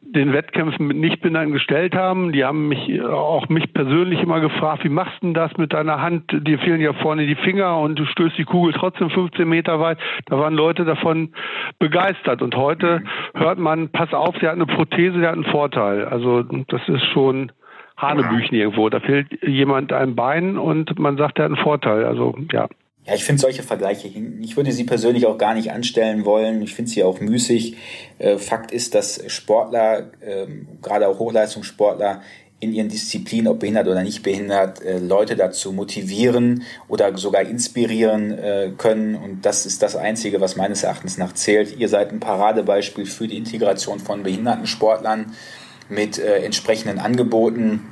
den 0.00 0.32
Wettkämpfen 0.32 0.86
mit 0.86 0.96
Nichtbehinderten 0.96 1.52
gestellt 1.52 1.94
haben. 1.94 2.32
Die 2.32 2.44
haben 2.44 2.68
mich 2.68 3.02
auch 3.02 3.48
mich 3.48 3.72
persönlich 3.72 4.22
immer 4.22 4.40
gefragt, 4.40 4.84
wie 4.84 4.88
machst 4.88 5.22
du 5.22 5.32
das 5.32 5.56
mit 5.56 5.72
deiner 5.72 6.00
Hand? 6.00 6.24
Dir 6.32 6.58
fehlen 6.58 6.80
ja 6.80 6.92
vorne 6.92 7.26
die 7.26 7.34
Finger 7.34 7.78
und 7.78 7.98
du 7.98 8.06
stößt 8.06 8.38
die 8.38 8.44
Kugel 8.44 8.72
trotzdem 8.72 9.10
15 9.10 9.48
Meter 9.48 9.80
weit. 9.80 9.98
Da 10.26 10.38
waren 10.38 10.54
Leute 10.54 10.84
davon 10.84 11.32
begeistert. 11.78 12.42
Und 12.42 12.54
heute 12.54 13.02
hört 13.34 13.58
man, 13.58 13.88
pass 13.96 14.12
auf, 14.12 14.38
der 14.38 14.50
hat 14.50 14.56
eine 14.56 14.66
Prothese, 14.66 15.18
der 15.18 15.30
hat 15.30 15.36
einen 15.36 15.50
Vorteil. 15.50 16.04
Also 16.04 16.42
das 16.42 16.82
ist 16.86 17.04
schon 17.12 17.50
Hanebüchen 17.96 18.56
irgendwo. 18.56 18.88
Da 18.90 19.00
fehlt 19.00 19.26
jemand 19.42 19.92
ein 19.92 20.14
Bein 20.14 20.58
und 20.58 20.98
man 20.98 21.16
sagt, 21.16 21.38
der 21.38 21.46
hat 21.46 21.52
einen 21.52 21.62
Vorteil. 21.62 22.04
Also 22.04 22.36
ja. 22.52 22.68
Ja, 23.06 23.14
ich 23.14 23.22
finde 23.22 23.40
solche 23.40 23.62
Vergleiche, 23.62 24.08
ich 24.08 24.56
würde 24.56 24.72
sie 24.72 24.82
persönlich 24.82 25.26
auch 25.26 25.38
gar 25.38 25.54
nicht 25.54 25.70
anstellen 25.70 26.24
wollen. 26.24 26.60
Ich 26.60 26.74
finde 26.74 26.90
sie 26.90 27.04
auch 27.04 27.20
müßig. 27.20 27.76
Äh, 28.18 28.36
Fakt 28.36 28.72
ist, 28.72 28.96
dass 28.96 29.22
Sportler, 29.32 30.10
ähm, 30.20 30.66
gerade 30.82 31.06
auch 31.06 31.20
Hochleistungssportler, 31.20 32.20
in 32.58 32.72
ihren 32.72 32.88
Disziplinen, 32.88 33.48
ob 33.48 33.60
behindert 33.60 33.86
oder 33.86 34.02
nicht 34.02 34.22
behindert, 34.22 34.82
äh, 34.82 34.98
Leute 34.98 35.36
dazu 35.36 35.72
motivieren 35.72 36.62
oder 36.88 37.16
sogar 37.18 37.42
inspirieren 37.42 38.32
äh, 38.32 38.72
können. 38.78 39.14
Und 39.14 39.44
das 39.44 39.66
ist 39.66 39.82
das 39.82 39.94
Einzige, 39.94 40.40
was 40.40 40.56
meines 40.56 40.82
Erachtens 40.82 41.18
nach 41.18 41.34
zählt. 41.34 41.76
Ihr 41.78 41.88
seid 41.88 42.12
ein 42.12 42.20
Paradebeispiel 42.20 43.04
für 43.04 43.28
die 43.28 43.36
Integration 43.36 44.00
von 44.00 44.22
behinderten 44.22 44.66
Sportlern 44.66 45.34
mit 45.90 46.18
äh, 46.18 46.38
entsprechenden 46.44 46.98
Angeboten. 46.98 47.82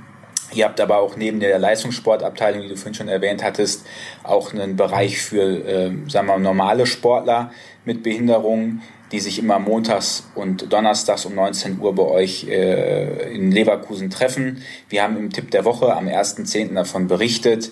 Ihr 0.54 0.64
habt 0.64 0.80
aber 0.80 0.98
auch 0.98 1.16
neben 1.16 1.40
der 1.40 1.58
Leistungssportabteilung, 1.58 2.62
die 2.62 2.68
du 2.68 2.76
vorhin 2.76 2.94
schon 2.94 3.08
erwähnt 3.08 3.42
hattest, 3.42 3.84
auch 4.22 4.52
einen 4.52 4.76
Bereich 4.76 5.20
für, 5.20 5.42
äh, 5.42 5.92
sagen 6.08 6.26
wir 6.26 6.34
mal, 6.34 6.40
normale 6.40 6.86
Sportler 6.86 7.50
mit 7.84 8.02
Behinderungen 8.02 8.82
die 9.12 9.20
sich 9.20 9.38
immer 9.38 9.58
montags 9.58 10.24
und 10.34 10.72
donnerstags 10.72 11.26
um 11.26 11.34
19 11.34 11.78
Uhr 11.80 11.94
bei 11.94 12.04
euch 12.04 12.48
äh, 12.48 13.34
in 13.34 13.50
Leverkusen 13.50 14.10
treffen. 14.10 14.62
Wir 14.88 15.02
haben 15.02 15.16
im 15.16 15.30
Tipp 15.30 15.50
der 15.50 15.64
Woche 15.64 15.94
am 15.94 16.06
1.10. 16.06 16.74
davon 16.74 17.06
berichtet. 17.06 17.70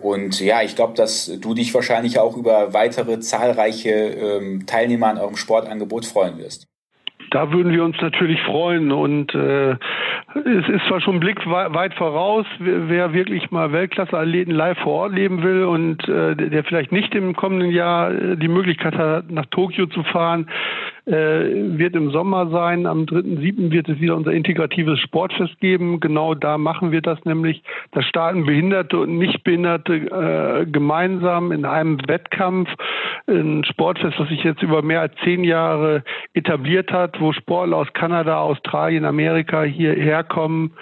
Und 0.00 0.40
ja, 0.40 0.62
ich 0.62 0.76
glaube, 0.76 0.94
dass 0.94 1.26
du 1.40 1.54
dich 1.54 1.74
wahrscheinlich 1.74 2.20
auch 2.20 2.36
über 2.36 2.72
weitere 2.72 3.18
zahlreiche 3.18 3.90
ähm, 3.90 4.64
Teilnehmer 4.66 5.08
an 5.08 5.18
eurem 5.18 5.36
Sportangebot 5.36 6.06
freuen 6.06 6.38
wirst. 6.38 6.67
Da 7.30 7.52
würden 7.52 7.72
wir 7.72 7.84
uns 7.84 7.96
natürlich 8.00 8.40
freuen. 8.42 8.92
Und 8.92 9.34
äh, 9.34 9.72
es 9.72 10.68
ist 10.68 10.86
zwar 10.88 11.00
schon 11.00 11.16
ein 11.16 11.20
Blick 11.20 11.38
weit 11.46 11.94
voraus, 11.94 12.46
wer 12.58 13.12
wirklich 13.12 13.50
mal 13.50 13.72
Weltklasse-Athleten 13.72 14.52
live 14.52 14.78
vor 14.78 14.92
Ort 14.92 15.12
leben 15.14 15.42
will 15.42 15.64
und 15.64 16.08
äh, 16.08 16.34
der 16.36 16.64
vielleicht 16.64 16.92
nicht 16.92 17.14
im 17.14 17.34
kommenden 17.34 17.70
Jahr 17.70 18.10
äh, 18.10 18.36
die 18.36 18.48
Möglichkeit 18.48 18.96
hat, 18.96 19.30
nach 19.30 19.46
Tokio 19.46 19.86
zu 19.86 20.02
fahren, 20.04 20.48
wird 21.08 21.96
im 21.96 22.10
Sommer 22.10 22.48
sein. 22.50 22.86
Am 22.86 23.04
3.7. 23.04 23.70
wird 23.70 23.88
es 23.88 24.00
wieder 24.00 24.16
unser 24.16 24.32
integratives 24.32 25.00
Sportfest 25.00 25.58
geben. 25.60 26.00
Genau 26.00 26.34
da 26.34 26.58
machen 26.58 26.92
wir 26.92 27.00
das 27.00 27.24
nämlich. 27.24 27.62
Da 27.92 28.02
starten 28.02 28.44
Behinderte 28.44 28.98
und 28.98 29.16
Nichtbehinderte 29.18 29.94
äh, 29.94 30.66
gemeinsam 30.66 31.52
in 31.52 31.64
einem 31.64 31.98
Wettkampf. 32.06 32.68
Ein 33.26 33.64
Sportfest, 33.64 34.18
das 34.18 34.28
sich 34.28 34.44
jetzt 34.44 34.62
über 34.62 34.82
mehr 34.82 35.00
als 35.00 35.14
zehn 35.24 35.44
Jahre 35.44 36.02
etabliert 36.34 36.92
hat, 36.92 37.20
wo 37.20 37.32
Sportler 37.32 37.78
aus 37.78 37.92
Kanada, 37.94 38.40
Australien, 38.40 39.04
Amerika 39.04 39.62
hierher 39.62 40.24
kommen 40.24 40.72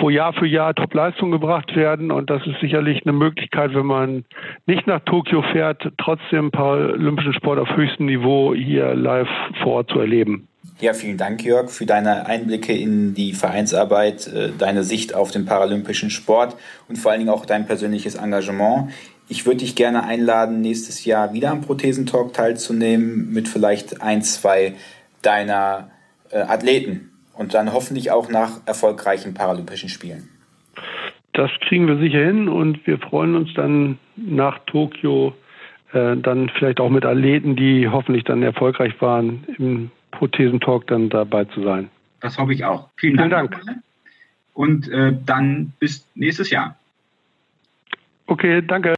wo 0.00 0.10
Jahr 0.10 0.32
für 0.32 0.46
Jahr 0.46 0.74
Top-Leistungen 0.74 1.32
gebracht 1.32 1.74
werden. 1.76 2.10
Und 2.10 2.30
das 2.30 2.46
ist 2.46 2.60
sicherlich 2.60 3.02
eine 3.04 3.12
Möglichkeit, 3.12 3.74
wenn 3.74 3.86
man 3.86 4.24
nicht 4.66 4.86
nach 4.86 5.00
Tokio 5.00 5.42
fährt, 5.42 5.92
trotzdem 5.98 6.50
paralympischen 6.50 7.32
Sport 7.34 7.58
auf 7.58 7.68
höchstem 7.76 8.06
Niveau 8.06 8.54
hier 8.54 8.94
live 8.94 9.28
vor 9.62 9.74
Ort 9.74 9.90
zu 9.90 10.00
erleben. 10.00 10.48
Ja, 10.80 10.92
vielen 10.92 11.16
Dank, 11.16 11.44
Jörg, 11.44 11.70
für 11.70 11.86
deine 11.86 12.26
Einblicke 12.26 12.72
in 12.72 13.14
die 13.14 13.32
Vereinsarbeit, 13.32 14.28
äh, 14.28 14.50
deine 14.56 14.84
Sicht 14.84 15.14
auf 15.14 15.30
den 15.30 15.44
paralympischen 15.44 16.10
Sport 16.10 16.56
und 16.88 16.96
vor 16.96 17.10
allen 17.10 17.20
Dingen 17.20 17.30
auch 17.30 17.46
dein 17.46 17.66
persönliches 17.66 18.14
Engagement. 18.14 18.90
Ich 19.28 19.44
würde 19.44 19.58
dich 19.58 19.74
gerne 19.74 20.04
einladen, 20.04 20.60
nächstes 20.60 21.04
Jahr 21.04 21.32
wieder 21.32 21.50
am 21.50 21.62
Prothesentalk 21.62 22.32
teilzunehmen 22.32 23.32
mit 23.32 23.48
vielleicht 23.48 24.00
ein, 24.02 24.22
zwei 24.22 24.74
deiner 25.22 25.90
äh, 26.30 26.38
Athleten 26.38 27.10
und 27.38 27.54
dann 27.54 27.72
hoffentlich 27.72 28.10
auch 28.10 28.28
nach 28.28 28.66
erfolgreichen 28.66 29.32
Paralympischen 29.32 29.88
Spielen. 29.88 30.28
Das 31.32 31.50
kriegen 31.68 31.86
wir 31.86 31.96
sicher 31.98 32.24
hin 32.24 32.48
und 32.48 32.84
wir 32.86 32.98
freuen 32.98 33.36
uns 33.36 33.54
dann 33.54 33.98
nach 34.16 34.58
Tokio 34.66 35.34
äh, 35.92 36.16
dann 36.16 36.50
vielleicht 36.50 36.80
auch 36.80 36.90
mit 36.90 37.04
Athleten, 37.04 37.54
die 37.54 37.88
hoffentlich 37.88 38.24
dann 38.24 38.42
erfolgreich 38.42 39.00
waren, 39.00 39.44
im 39.56 39.90
Prothesentalk 40.10 40.88
dann 40.88 41.08
dabei 41.08 41.44
zu 41.44 41.62
sein. 41.62 41.88
Das 42.20 42.36
hoffe 42.38 42.52
ich 42.52 42.64
auch. 42.64 42.88
Vielen, 42.96 43.16
Vielen 43.16 43.30
Dank. 43.30 43.52
Dank. 43.64 43.78
Und 44.54 44.88
äh, 44.88 45.14
dann 45.24 45.72
bis 45.78 46.04
nächstes 46.16 46.50
Jahr. 46.50 46.76
Okay, 48.26 48.60
danke. 48.66 48.97